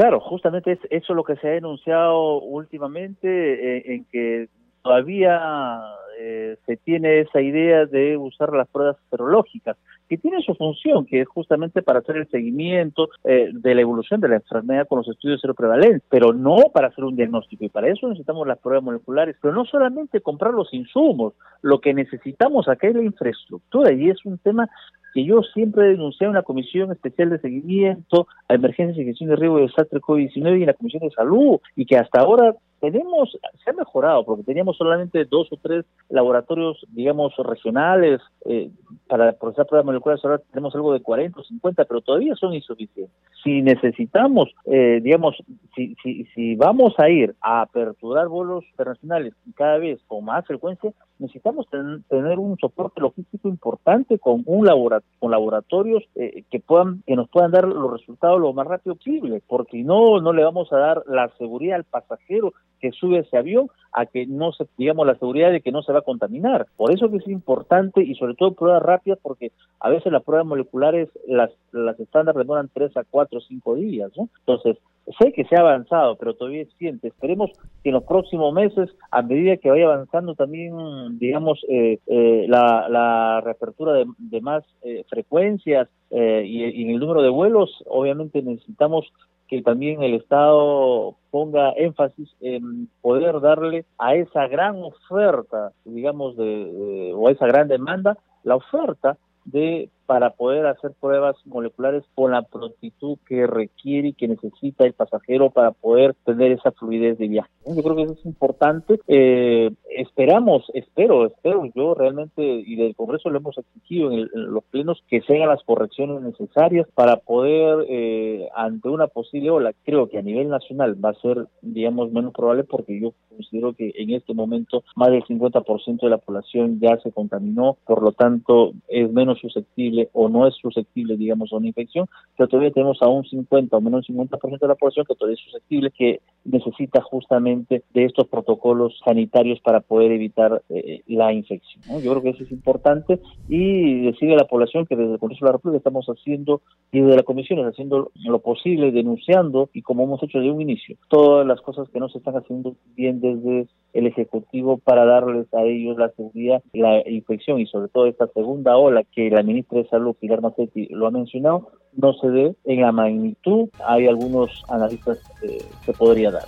Claro, 0.00 0.18
justamente 0.18 0.72
es 0.72 0.78
eso 0.88 1.12
lo 1.12 1.24
que 1.24 1.36
se 1.36 1.46
ha 1.46 1.50
denunciado 1.50 2.40
últimamente, 2.40 3.28
eh, 3.28 3.82
en 3.96 4.06
que 4.06 4.48
todavía 4.80 5.78
eh, 6.18 6.56
se 6.64 6.78
tiene 6.78 7.20
esa 7.20 7.42
idea 7.42 7.84
de 7.84 8.16
usar 8.16 8.50
las 8.54 8.66
pruebas 8.68 8.96
serológicas, 9.10 9.76
que 10.08 10.16
tiene 10.16 10.40
su 10.40 10.54
función, 10.54 11.04
que 11.04 11.20
es 11.20 11.28
justamente 11.28 11.82
para 11.82 11.98
hacer 11.98 12.16
el 12.16 12.26
seguimiento 12.30 13.10
eh, 13.24 13.50
de 13.52 13.74
la 13.74 13.82
evolución 13.82 14.22
de 14.22 14.28
la 14.28 14.36
enfermedad 14.36 14.88
con 14.88 15.00
los 15.00 15.08
estudios 15.08 15.42
seroprevalentes, 15.42 16.00
pero 16.08 16.32
no 16.32 16.56
para 16.72 16.88
hacer 16.88 17.04
un 17.04 17.16
diagnóstico. 17.16 17.66
Y 17.66 17.68
para 17.68 17.88
eso 17.88 18.08
necesitamos 18.08 18.46
las 18.46 18.58
pruebas 18.58 18.82
moleculares, 18.82 19.36
pero 19.42 19.52
no 19.52 19.66
solamente 19.66 20.22
comprar 20.22 20.54
los 20.54 20.72
insumos, 20.72 21.34
lo 21.60 21.78
que 21.82 21.92
necesitamos 21.92 22.68
acá 22.68 22.88
es 22.88 22.94
la 22.94 23.04
infraestructura, 23.04 23.92
y 23.92 24.08
es 24.08 24.24
un 24.24 24.38
tema 24.38 24.66
que 25.12 25.24
yo 25.24 25.42
siempre 25.42 25.86
he 25.86 25.90
denunciado 25.90 26.30
en 26.30 26.36
la 26.36 26.42
Comisión 26.42 26.92
Especial 26.92 27.30
de 27.30 27.38
Seguimiento 27.38 28.26
a 28.48 28.54
Emergencias 28.54 28.98
y 28.98 29.04
Gestión 29.04 29.30
de 29.30 29.36
Riesgo 29.36 29.56
de 29.56 29.62
Desastre 29.62 30.00
COVID-19 30.00 30.58
y 30.58 30.62
en 30.62 30.66
la 30.66 30.74
Comisión 30.74 31.02
de 31.02 31.10
Salud, 31.10 31.58
y 31.76 31.86
que 31.86 31.96
hasta 31.96 32.20
ahora 32.20 32.54
tenemos, 32.80 33.38
se 33.62 33.70
ha 33.70 33.74
mejorado, 33.74 34.24
porque 34.24 34.42
teníamos 34.42 34.76
solamente 34.76 35.24
dos 35.26 35.48
o 35.52 35.56
tres 35.58 35.84
laboratorios, 36.08 36.84
digamos, 36.88 37.34
regionales 37.36 38.20
eh, 38.46 38.70
para 39.06 39.32
procesar 39.32 39.66
pruebas 39.66 39.84
moleculares, 39.84 40.24
ahora 40.24 40.40
tenemos 40.50 40.74
algo 40.74 40.92
de 40.92 41.00
40 41.00 41.40
o 41.40 41.44
50, 41.44 41.84
pero 41.84 42.00
todavía 42.00 42.34
son 42.36 42.54
insuficientes. 42.54 43.14
Si 43.44 43.60
necesitamos, 43.62 44.48
eh, 44.64 45.00
digamos, 45.02 45.36
si, 45.76 45.94
si, 46.02 46.24
si 46.34 46.56
vamos 46.56 46.94
a 46.98 47.10
ir 47.10 47.34
a 47.42 47.62
aperturar 47.62 48.28
vuelos 48.28 48.64
internacionales 48.70 49.34
cada 49.54 49.78
vez 49.78 50.00
con 50.06 50.24
más 50.24 50.46
frecuencia, 50.46 50.92
necesitamos 51.20 51.66
tener 52.08 52.38
un 52.38 52.56
soporte 52.58 53.00
logístico 53.00 53.48
importante 53.48 54.18
con 54.18 54.42
un 54.46 54.66
laboratorio, 54.66 55.18
con 55.18 55.30
laboratorios 55.30 56.02
eh, 56.14 56.44
que 56.50 56.60
puedan, 56.60 57.02
que 57.06 57.14
nos 57.14 57.28
puedan 57.28 57.50
dar 57.50 57.68
los 57.68 57.92
resultados 57.92 58.40
lo 58.40 58.52
más 58.52 58.66
rápido 58.66 58.96
posible, 58.96 59.42
porque 59.46 59.82
no, 59.84 60.20
no 60.20 60.32
le 60.32 60.42
vamos 60.42 60.72
a 60.72 60.78
dar 60.78 61.02
la 61.06 61.28
seguridad 61.38 61.76
al 61.76 61.84
pasajero 61.84 62.52
que 62.80 62.92
sube 62.92 63.18
ese 63.18 63.36
avión 63.36 63.68
a 63.92 64.06
que 64.06 64.26
no 64.26 64.52
se, 64.52 64.66
digamos, 64.78 65.06
la 65.06 65.18
seguridad 65.18 65.50
de 65.50 65.60
que 65.60 65.72
no 65.72 65.82
se 65.82 65.92
va 65.92 65.98
a 65.98 66.02
contaminar. 66.02 66.66
Por 66.76 66.92
eso 66.92 67.10
que 67.10 67.18
es 67.18 67.28
importante 67.28 68.02
y 68.02 68.14
sobre 68.14 68.34
todo 68.34 68.54
pruebas 68.54 68.82
rápidas 68.82 69.18
porque 69.22 69.52
a 69.78 69.90
veces 69.90 70.10
las 70.12 70.24
pruebas 70.24 70.46
moleculares, 70.46 71.08
las, 71.26 71.50
las 71.72 72.00
estándar 72.00 72.34
demoran 72.34 72.70
tres 72.72 72.96
a 72.96 73.04
cuatro 73.04 73.38
o 73.38 73.42
cinco 73.42 73.74
días, 73.74 74.10
¿no? 74.16 74.28
Entonces, 74.40 74.78
sé 75.18 75.32
que 75.32 75.44
se 75.44 75.56
ha 75.56 75.60
avanzado, 75.60 76.16
pero 76.16 76.34
todavía 76.34 76.62
es 76.62 76.72
siente. 76.78 77.08
Esperemos 77.08 77.50
que 77.82 77.90
en 77.90 77.94
los 77.94 78.04
próximos 78.04 78.52
meses, 78.52 78.90
a 79.10 79.22
medida 79.22 79.56
que 79.56 79.70
vaya 79.70 79.86
avanzando 79.86 80.34
también, 80.34 80.72
digamos, 81.18 81.60
eh, 81.68 81.98
eh, 82.06 82.46
la, 82.48 82.88
la, 82.88 83.40
reapertura 83.42 84.04
de, 84.18 84.40
más 84.40 84.64
eh, 84.82 85.04
frecuencias 85.08 85.88
y, 86.10 86.64
y 86.64 86.82
en 86.82 86.90
el 86.90 86.98
número 86.98 87.22
de 87.22 87.28
vuelos, 87.28 87.84
obviamente 87.86 88.42
necesitamos 88.42 89.12
que 89.48 89.62
también 89.62 90.02
el 90.02 90.14
Estado 90.14 91.16
ponga 91.30 91.72
énfasis 91.72 92.28
en 92.40 92.88
poder 93.00 93.40
darle 93.40 93.84
a 93.98 94.14
esa 94.14 94.46
gran 94.46 94.76
oferta, 94.82 95.72
digamos, 95.84 96.36
de, 96.36 97.12
o 97.14 97.28
a 97.28 97.32
esa 97.32 97.46
gran 97.46 97.66
demanda, 97.66 98.16
la 98.44 98.56
oferta 98.56 99.18
de 99.44 99.88
para 100.10 100.30
poder 100.30 100.66
hacer 100.66 100.90
pruebas 101.00 101.36
moleculares 101.44 102.02
con 102.16 102.32
la 102.32 102.42
prontitud 102.42 103.16
que 103.28 103.46
requiere 103.46 104.08
y 104.08 104.12
que 104.12 104.26
necesita 104.26 104.84
el 104.84 104.92
pasajero 104.92 105.50
para 105.50 105.70
poder 105.70 106.16
tener 106.24 106.50
esa 106.50 106.72
fluidez 106.72 107.16
de 107.16 107.28
viaje. 107.28 107.48
Yo 107.64 107.80
creo 107.80 107.94
que 107.94 108.02
eso 108.02 108.14
es 108.14 108.26
importante. 108.26 108.98
Eh, 109.06 109.70
esperamos, 109.96 110.64
espero, 110.74 111.26
espero 111.26 111.64
yo 111.76 111.94
realmente, 111.94 112.42
y 112.42 112.74
del 112.74 112.96
Congreso 112.96 113.30
lo 113.30 113.38
hemos 113.38 113.56
exigido 113.56 114.10
en, 114.10 114.28
los 114.32 114.64
plenos, 114.64 115.00
que 115.08 115.20
se 115.20 115.36
hagan 115.36 115.50
las 115.50 115.62
correcciones 115.62 116.22
necesarias 116.22 116.88
para 116.92 117.18
poder, 117.18 117.86
eh, 117.88 118.48
ante 118.56 118.88
una 118.88 119.06
posible 119.06 119.50
ola, 119.50 119.72
creo 119.84 120.08
que 120.08 120.18
a 120.18 120.22
nivel 120.22 120.48
nacional 120.48 120.96
va 121.04 121.10
a 121.10 121.20
ser, 121.20 121.46
digamos, 121.62 122.10
menos 122.10 122.32
probable 122.32 122.64
porque 122.64 123.00
yo 123.00 123.12
considero 123.28 123.74
que 123.74 123.92
en 123.94 124.10
este 124.10 124.34
momento 124.34 124.82
más 124.96 125.12
del 125.12 125.22
50% 125.22 126.00
de 126.00 126.10
la 126.10 126.18
población 126.18 126.80
ya 126.80 126.98
se 126.98 127.12
contaminó, 127.12 127.76
por 127.86 128.02
lo 128.02 128.10
tanto 128.10 128.72
es 128.88 129.08
menos 129.12 129.38
susceptible 129.38 129.99
o 130.12 130.28
no 130.28 130.46
es 130.46 130.54
susceptible, 130.56 131.16
digamos, 131.16 131.52
a 131.52 131.56
una 131.56 131.68
infección, 131.68 132.06
pero 132.36 132.48
todavía 132.48 132.70
tenemos 132.72 132.98
a 133.02 133.08
un 133.08 133.24
50 133.24 133.76
o 133.76 133.80
menos 133.80 134.08
un 134.08 134.16
50% 134.16 134.58
de 134.58 134.68
la 134.68 134.74
población 134.74 135.06
que 135.06 135.14
todavía 135.14 135.34
es 135.34 135.44
susceptible, 135.44 135.90
que 135.90 136.20
necesita 136.44 137.02
justamente 137.02 137.82
de 137.92 138.04
estos 138.04 138.28
protocolos 138.28 138.98
sanitarios 139.04 139.60
para 139.60 139.80
poder 139.80 140.12
evitar 140.12 140.62
eh, 140.70 141.02
la 141.06 141.32
infección. 141.32 141.82
Yo 142.02 142.10
creo 142.12 142.22
que 142.22 142.30
eso 142.30 142.44
es 142.44 142.52
importante 142.52 143.20
y 143.48 144.06
decirle 144.06 144.34
a 144.34 144.38
la 144.38 144.46
población 144.46 144.86
que 144.86 144.96
desde 144.96 145.14
el 145.14 145.18
Congreso 145.18 145.44
de 145.44 145.48
la 145.50 145.56
República 145.56 145.78
estamos 145.78 146.06
haciendo 146.06 146.62
y 146.92 147.00
desde 147.00 147.16
la 147.16 147.22
Comisión 147.22 147.66
haciendo 147.66 148.10
lo 148.14 148.38
posible, 148.38 148.90
denunciando 148.92 149.68
y 149.72 149.82
como 149.82 150.04
hemos 150.04 150.22
hecho 150.22 150.38
desde 150.38 150.52
un 150.52 150.60
inicio, 150.60 150.96
todas 151.08 151.46
las 151.46 151.60
cosas 151.60 151.88
que 151.90 152.00
no 152.00 152.08
se 152.08 152.18
están 152.18 152.36
haciendo 152.36 152.74
bien 152.94 153.20
desde 153.20 153.66
el 153.92 154.06
Ejecutivo 154.06 154.78
para 154.78 155.04
darles 155.04 155.52
a 155.52 155.62
ellos 155.62 155.98
la 155.98 156.10
seguridad, 156.10 156.62
la 156.72 157.08
infección 157.08 157.60
y 157.60 157.66
sobre 157.66 157.88
todo 157.88 158.06
esta 158.06 158.28
segunda 158.28 158.76
ola 158.76 159.04
que 159.04 159.30
la 159.30 159.42
ministra 159.42 159.78
de 159.78 159.88
Salud, 159.90 160.14
Pilar 160.14 160.40
Macetti, 160.40 160.86
lo 160.90 161.06
ha 161.06 161.10
mencionado, 161.10 161.70
no 161.94 162.12
se 162.14 162.28
ve 162.28 162.56
en 162.64 162.80
la 162.80 162.92
magnitud, 162.92 163.68
hay 163.86 164.06
algunos 164.06 164.62
analistas 164.68 165.18
eh, 165.42 165.64
que 165.84 165.92
podría 165.92 166.30
dar. 166.30 166.46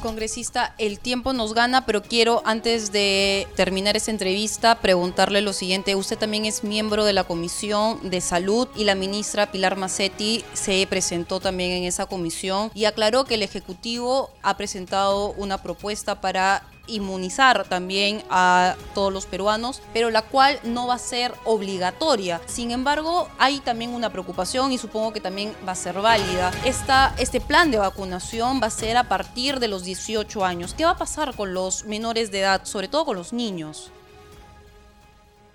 Congresista, 0.00 0.74
el 0.78 0.98
tiempo 0.98 1.32
nos 1.32 1.52
gana, 1.52 1.84
pero 1.84 2.02
quiero 2.02 2.42
antes 2.46 2.90
de 2.90 3.46
terminar 3.54 3.96
esta 3.96 4.10
entrevista 4.10 4.76
preguntarle 4.76 5.42
lo 5.42 5.52
siguiente. 5.52 5.94
Usted 5.94 6.18
también 6.18 6.46
es 6.46 6.64
miembro 6.64 7.04
de 7.04 7.12
la 7.12 7.24
Comisión 7.24 8.08
de 8.08 8.20
Salud 8.20 8.66
y 8.76 8.84
la 8.84 8.94
ministra 8.94 9.52
Pilar 9.52 9.76
Macetti 9.76 10.42
se 10.54 10.86
presentó 10.88 11.38
también 11.38 11.72
en 11.72 11.84
esa 11.84 12.06
comisión 12.06 12.70
y 12.74 12.86
aclaró 12.86 13.24
que 13.24 13.34
el 13.34 13.42
Ejecutivo 13.42 14.30
ha 14.42 14.56
presentado 14.56 15.32
una 15.32 15.58
propuesta 15.58 16.20
para 16.20 16.62
inmunizar 16.90 17.64
también 17.68 18.18
a 18.30 18.74
todos 18.94 19.12
los 19.12 19.26
peruanos, 19.26 19.82
pero 19.92 20.10
la 20.10 20.22
cual 20.22 20.56
no 20.64 20.86
va 20.86 20.94
a 20.94 20.98
ser 20.98 21.32
obligatoria. 21.44 22.40
Sin 22.46 22.70
embargo, 22.70 23.28
hay 23.38 23.60
también 23.60 23.94
una 23.94 24.10
preocupación 24.10 24.72
y 24.72 24.78
supongo 24.78 25.12
que 25.12 25.20
también 25.20 25.52
va 25.66 25.72
a 25.72 25.76
ser 25.76 26.00
válida. 26.00 26.50
Esta, 26.64 27.14
este 27.18 27.40
plan 27.40 27.70
de 27.70 27.78
vacunación 27.78 28.60
va 28.62 28.66
a 28.66 28.70
ser 28.70 28.96
a 28.96 29.04
partir 29.04 29.58
de 29.60 29.68
los 29.68 29.84
18 29.84 30.44
años. 30.44 30.74
¿Qué 30.74 30.84
va 30.84 30.90
a 30.90 30.98
pasar 30.98 31.34
con 31.34 31.54
los 31.54 31.84
menores 31.86 32.30
de 32.30 32.40
edad, 32.40 32.64
sobre 32.64 32.88
todo 32.88 33.04
con 33.04 33.16
los 33.16 33.32
niños? 33.32 33.92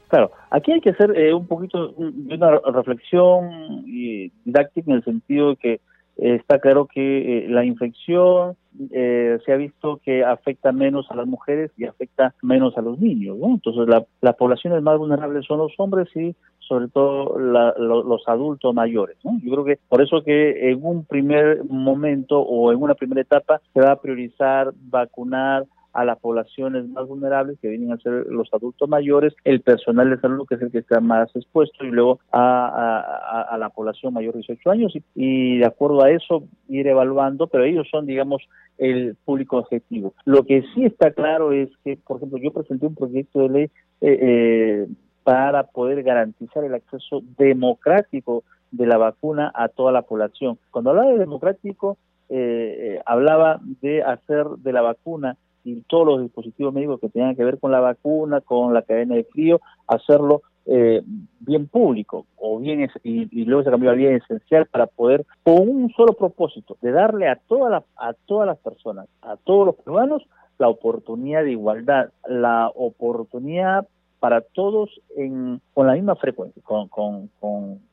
Claro, 0.07 0.31
aquí 0.51 0.71
hay 0.71 0.81
que 0.81 0.91
hacer 0.91 1.17
eh, 1.17 1.33
un 1.33 1.47
poquito 1.47 1.93
de 1.97 2.35
una 2.35 2.59
reflexión 2.59 3.83
didáctica 3.85 4.91
en 4.91 4.97
el 4.97 5.03
sentido 5.03 5.49
de 5.49 5.55
que 5.57 5.79
está 6.17 6.59
claro 6.59 6.87
que 6.87 7.45
eh, 7.45 7.49
la 7.49 7.65
infección 7.65 8.55
eh, 8.91 9.39
se 9.45 9.53
ha 9.53 9.57
visto 9.57 9.99
que 10.03 10.23
afecta 10.23 10.71
menos 10.71 11.09
a 11.09 11.15
las 11.15 11.27
mujeres 11.27 11.71
y 11.77 11.85
afecta 11.85 12.33
menos 12.41 12.77
a 12.77 12.81
los 12.81 12.99
niños, 12.99 13.37
¿no? 13.37 13.47
Entonces 13.47 13.87
la, 13.87 14.05
las 14.21 14.35
poblaciones 14.35 14.81
más 14.81 14.97
vulnerables 14.97 15.45
son 15.45 15.59
los 15.59 15.73
hombres 15.77 16.07
y 16.15 16.35
sobre 16.59 16.87
todo 16.87 17.37
los 17.37 18.27
adultos 18.27 18.73
mayores, 18.73 19.17
¿no? 19.23 19.39
Yo 19.43 19.51
creo 19.51 19.65
que 19.65 19.79
por 19.87 20.01
eso 20.01 20.23
que 20.23 20.71
en 20.71 20.79
un 20.83 21.05
primer 21.05 21.63
momento 21.65 22.39
o 22.39 22.71
en 22.71 22.81
una 22.81 22.95
primera 22.95 23.21
etapa 23.21 23.61
se 23.73 23.81
va 23.81 23.91
a 23.91 24.01
priorizar 24.01 24.73
vacunar 24.89 25.65
a 25.95 26.03
las 26.03 26.19
poblaciones 26.19 26.89
más 26.89 27.07
vulnerables, 27.07 27.57
que 27.59 27.69
vienen 27.69 27.93
a 27.93 27.97
ser 27.97 28.27
los 28.27 28.53
adultos 28.53 28.87
mayores, 28.89 29.33
el 29.45 29.61
personal 29.61 30.09
de 30.09 30.19
salud, 30.19 30.45
que 30.45 30.55
es 30.55 30.61
el 30.61 30.69
que 30.69 30.79
está 30.79 30.99
más 30.99 31.33
expuesto, 31.33 31.85
y 31.85 31.89
luego 31.89 32.19
a, 32.33 33.55
la 33.57 33.69
población 33.69 34.13
mayor 34.13 34.33
de 34.33 34.39
18 34.39 34.71
años, 34.71 34.93
y, 35.15 35.59
de 35.59 35.65
acuerdo 35.65 36.03
a 36.03 36.11
eso 36.11 36.43
ir 36.67 36.85
evaluando, 36.87 37.47
pero 37.47 37.63
ellos 37.63 37.87
son, 37.89 38.05
digamos, 38.05 38.43
el 38.77 39.15
público 39.23 39.57
objetivo. 39.57 40.13
Lo 40.25 40.43
que 40.43 40.63
sí 40.73 40.83
está 40.83 41.11
claro 41.11 41.53
es 41.53 41.69
que, 41.85 41.97
por 42.05 42.17
ejemplo, 42.17 42.39
yo 42.39 42.51
presenté 42.51 42.87
un 42.87 42.95
proyecto 42.95 43.39
de 43.39 43.49
ley 43.49 43.63
eh, 44.01 44.19
eh, 44.21 44.87
para 45.23 45.63
poder 45.63 46.03
garantizar 46.03 46.65
el 46.65 46.73
acceso 46.73 47.23
democrático 47.37 48.43
de 48.71 48.85
la 48.85 48.97
vacuna 48.97 49.49
a 49.55 49.69
toda 49.69 49.93
la 49.93 50.01
población. 50.01 50.59
Cuando 50.71 50.89
hablaba 50.89 51.11
de 51.11 51.19
democrático, 51.19 51.97
eh, 52.27 52.99
hablaba 53.05 53.61
de 53.81 54.03
hacer 54.03 54.45
de 54.57 54.73
la 54.73 54.81
vacuna 54.81 55.37
y 55.65 55.81
todos 55.81 56.05
los 56.05 56.21
dispositivos 56.21 56.73
médicos 56.73 57.01
que 57.01 57.09
tengan 57.09 57.35
que 57.35 57.43
ver 57.43 57.59
con 57.59 57.71
la 57.71 57.79
vacuna, 57.79 58.39
con 58.39 58.73
la 58.73 58.83
cadena 58.83 59.15
de 59.15 59.25
frío, 59.25 59.59
hacerlo 59.87 60.43
eh, 60.67 61.03
bien 61.39 61.67
público 61.67 62.25
o 62.37 62.59
bien 62.59 62.89
y, 63.03 63.45
luego 63.45 63.63
se 63.63 63.71
cambió 63.71 63.91
a 63.91 63.93
bien 63.93 64.15
esencial 64.15 64.65
para 64.67 64.87
poder 64.87 65.25
con 65.43 65.67
un 65.67 65.91
solo 65.91 66.13
propósito 66.13 66.77
de 66.81 66.91
darle 66.91 67.27
a 67.27 67.35
todas 67.35 67.83
a 67.97 68.13
todas 68.25 68.47
las 68.47 68.57
personas, 68.57 69.07
a 69.21 69.37
todos 69.37 69.67
los 69.67 69.75
peruanos 69.75 70.23
la 70.57 70.69
oportunidad 70.69 71.43
de 71.43 71.51
igualdad, 71.51 72.09
la 72.27 72.71
oportunidad 72.73 73.87
para 74.25 74.41
todos 74.41 74.89
en, 75.15 75.61
con 75.75 75.85
la 75.85 75.93
misma 75.93 76.15
frecuencia, 76.15 76.59
con, 76.63 76.87
con, 76.87 77.29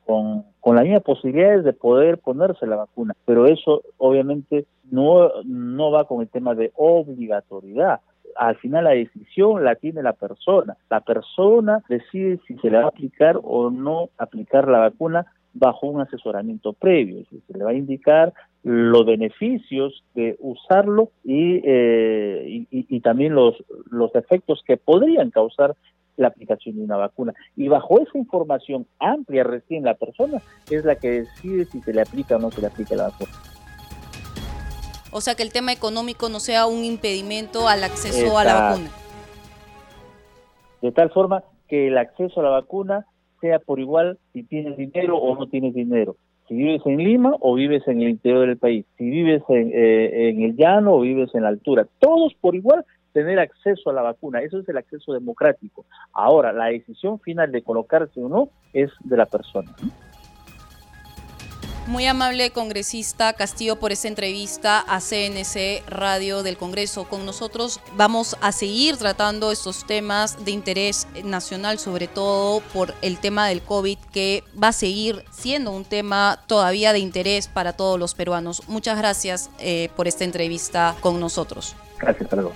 con, 0.07 0.75
las 0.75 0.85
mismas 0.85 1.03
posibilidades 1.03 1.63
de 1.63 1.75
poder 1.75 2.17
ponerse 2.17 2.67
la 2.67 2.77
vacuna. 2.77 3.15
Pero 3.27 3.45
eso 3.45 3.83
obviamente 3.99 4.65
no, 4.91 5.29
no 5.45 5.91
va 5.91 6.07
con 6.07 6.23
el 6.23 6.31
tema 6.31 6.55
de 6.55 6.73
obligatoriedad. 6.75 8.01
Al 8.37 8.57
final 8.57 8.85
la 8.85 8.93
decisión 8.93 9.63
la 9.63 9.75
tiene 9.75 10.03
la 10.03 10.15
persona. 10.15 10.79
La 10.89 11.01
persona 11.01 11.85
decide 11.91 12.41
si 12.49 12.57
se 12.57 12.71
le 12.71 12.79
va 12.79 12.85
a 12.85 12.89
aplicar 12.89 13.39
o 13.43 13.69
no 13.69 14.09
aplicar 14.17 14.69
la 14.69 14.79
vacuna 14.79 15.27
bajo 15.53 15.87
un 15.87 16.01
asesoramiento 16.01 16.73
previo. 16.73 17.27
Se 17.47 17.59
le 17.59 17.63
va 17.63 17.73
a 17.73 17.75
indicar 17.75 18.33
los 18.63 19.05
beneficios 19.05 20.03
de 20.15 20.37
usarlo 20.41 21.11
y, 21.25 21.61
eh, 21.63 22.47
y, 22.47 22.67
y, 22.71 23.01
también 23.01 23.35
los, 23.35 23.63
los 23.91 24.15
efectos 24.15 24.63
que 24.67 24.79
podrían 24.79 25.31
causar 25.31 25.75
la 26.23 26.29
aplicación 26.29 26.77
de 26.77 26.83
una 26.83 26.97
vacuna. 26.97 27.35
Y 27.57 27.69
bajo 27.69 28.01
esa 28.01 28.17
información 28.17 28.87
amplia 28.99 29.45
recién 29.45 29.85
la 29.85 29.95
persona 29.95 30.41
es 30.71 30.85
la 30.85 30.97
que 30.97 31.23
decide 31.23 31.67
si 31.67 31.81
se 31.83 31.93
le 31.93 32.03
aplica 32.03 32.37
o 32.37 32.39
no 32.39 32.51
se 32.51 32.61
le 32.61 32.69
aplica 32.69 32.97
la 32.97 33.09
vacuna. 33.09 33.31
O 35.13 35.21
sea, 35.21 35.35
que 35.35 35.43
el 35.43 35.53
tema 35.53 35.73
económico 35.73 36.31
no 36.31 36.41
sea 36.41 36.67
un 36.67 36.85
impedimento 36.85 37.69
al 37.69 37.85
acceso 37.85 38.39
a 38.39 38.45
la 38.45 38.55
vacuna. 38.55 38.91
De 40.81 40.91
tal 40.91 41.11
forma 41.11 41.45
que 41.69 41.89
el 41.89 41.99
acceso 41.99 42.41
a 42.41 42.45
la 42.45 42.51
vacuna 42.51 43.07
sea 43.41 43.59
por 43.59 43.79
igual 43.79 44.19
si 44.33 44.43
tienes 44.43 44.77
dinero 44.77 45.19
o 45.19 45.37
no 45.37 45.47
tienes 45.49 45.75
dinero. 45.75 46.17
Si 46.49 46.55
vives 46.55 46.83
en 46.87 46.97
Lima 46.99 47.37
o 47.41 47.55
vives 47.55 47.87
en 47.87 48.01
el 48.01 48.09
interior 48.09 48.47
del 48.47 48.57
país. 48.57 48.87
Si 48.97 49.09
vives 49.09 49.43
en, 49.49 49.71
eh, 49.73 50.31
en 50.31 50.43
el 50.43 50.57
llano 50.57 50.95
o 50.95 51.01
vives 51.01 51.35
en 51.35 51.43
la 51.43 51.49
altura. 51.49 51.87
Todos 51.99 52.35
por 52.41 52.55
igual 52.55 52.85
tener 53.13 53.39
acceso 53.39 53.91
a 53.91 53.93
la 53.93 54.03
vacuna. 54.03 54.41
Eso 54.41 54.59
es 54.59 54.69
el 54.69 54.77
acceso 54.77 55.13
democrático. 55.13 55.85
Ahora, 56.13 56.53
la 56.53 56.67
decisión 56.67 57.21
final 57.21 57.53
de 57.53 57.63
colocarse 57.63 58.21
o 58.21 58.29
no 58.29 58.49
es 58.73 58.91
de 59.01 59.17
la 59.17 59.27
persona. 59.27 59.75
Muy 61.89 62.07
amable 62.07 62.51
congresista 62.53 63.33
Castillo 63.33 63.77
por 63.77 63.91
esta 63.91 64.07
entrevista 64.07 64.79
a 64.79 65.01
CNC 65.01 65.83
Radio 65.89 66.45
del 66.45 66.57
Congreso. 66.57 67.09
Con 67.09 67.27
nosotros 67.27 67.81
vamos 67.97 68.37
a 68.41 68.53
seguir 68.53 68.97
tratando 68.99 69.51
estos 69.51 69.85
temas 69.85 70.45
de 70.45 70.53
interés 70.53 71.09
nacional, 71.25 71.81
sobre 71.81 72.07
todo 72.07 72.61
por 72.73 72.95
el 73.03 73.19
tema 73.19 73.49
del 73.49 73.63
COVID, 73.63 73.99
que 74.13 74.45
va 74.63 74.69
a 74.69 74.73
seguir 74.73 75.25
siendo 75.33 75.73
un 75.73 75.85
tema 75.85 76.39
todavía 76.47 76.93
de 76.93 77.01
interés 77.01 77.49
para 77.49 77.73
todos 77.73 77.99
los 77.99 78.15
peruanos. 78.15 78.69
Muchas 78.69 78.97
gracias 78.97 79.51
eh, 79.59 79.91
por 79.97 80.07
esta 80.07 80.23
entrevista 80.23 80.95
con 81.01 81.19
nosotros. 81.19 81.75
Gracias, 81.99 82.29
perdón 82.29 82.53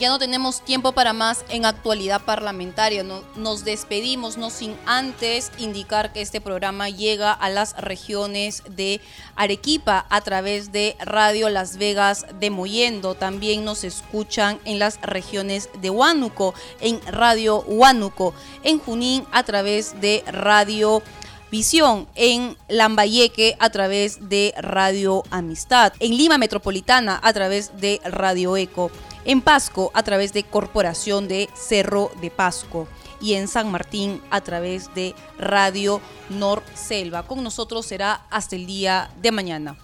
ya 0.00 0.08
no 0.08 0.18
tenemos 0.18 0.62
tiempo 0.64 0.92
para 0.92 1.12
más 1.12 1.44
en 1.50 1.66
actualidad 1.66 2.22
parlamentaria. 2.22 3.04
nos 3.36 3.64
despedimos, 3.64 4.38
no 4.38 4.48
sin 4.48 4.74
antes 4.86 5.52
indicar 5.58 6.12
que 6.14 6.22
este 6.22 6.40
programa 6.40 6.88
llega 6.88 7.32
a 7.32 7.50
las 7.50 7.76
regiones 7.76 8.62
de 8.66 9.02
Arequipa 9.36 10.06
a 10.08 10.22
través 10.22 10.72
de 10.72 10.96
Radio 11.00 11.50
Las 11.50 11.76
Vegas 11.76 12.24
de 12.40 12.48
Moyendo. 12.48 13.14
También 13.14 13.62
nos 13.62 13.84
escuchan 13.84 14.58
en 14.64 14.78
las 14.78 14.98
regiones 15.02 15.68
de 15.82 15.90
Huánuco, 15.90 16.54
en 16.80 16.98
Radio 17.06 17.60
Huánuco, 17.60 18.32
en 18.62 18.78
Junín 18.78 19.26
a 19.32 19.42
través 19.42 20.00
de 20.00 20.24
Radio 20.26 21.02
Visión 21.50 22.06
en 22.14 22.56
Lambayeque 22.68 23.56
a 23.58 23.70
través 23.70 24.28
de 24.28 24.54
Radio 24.56 25.24
Amistad, 25.32 25.92
en 25.98 26.16
Lima 26.16 26.38
Metropolitana 26.38 27.18
a 27.22 27.32
través 27.32 27.76
de 27.80 28.00
Radio 28.04 28.56
Eco 28.56 28.92
en 29.24 29.40
Pasco 29.40 29.90
a 29.94 30.02
través 30.02 30.32
de 30.32 30.44
Corporación 30.44 31.28
de 31.28 31.48
Cerro 31.54 32.10
de 32.20 32.30
Pasco 32.30 32.88
y 33.20 33.34
en 33.34 33.48
San 33.48 33.70
Martín 33.70 34.20
a 34.30 34.40
través 34.40 34.92
de 34.94 35.14
Radio 35.38 36.00
Nor 36.28 36.62
Selva. 36.74 37.24
Con 37.24 37.42
nosotros 37.42 37.86
será 37.86 38.22
hasta 38.30 38.56
el 38.56 38.66
día 38.66 39.10
de 39.20 39.32
mañana. 39.32 39.76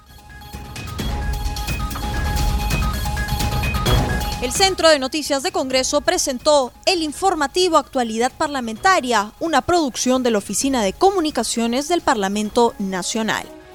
El 4.42 4.53
Centro 4.53 4.90
de 4.90 4.99
Noticias 4.99 5.42
de 5.42 5.51
Congreso 5.51 6.03
presentó 6.03 6.70
el 6.85 7.03
informativo 7.03 7.79
Actualidad 7.79 8.31
Parlamentaria, 8.37 9.33
una 9.40 9.62
producción 9.62 10.22
de 10.22 10.31
la 10.31 10.38
Oficina 10.38 10.83
de 10.83 10.92
Comunicaciones 10.92 11.88
del 11.88 12.03
Parlamento 12.03 12.75
Nacional. 12.79 13.56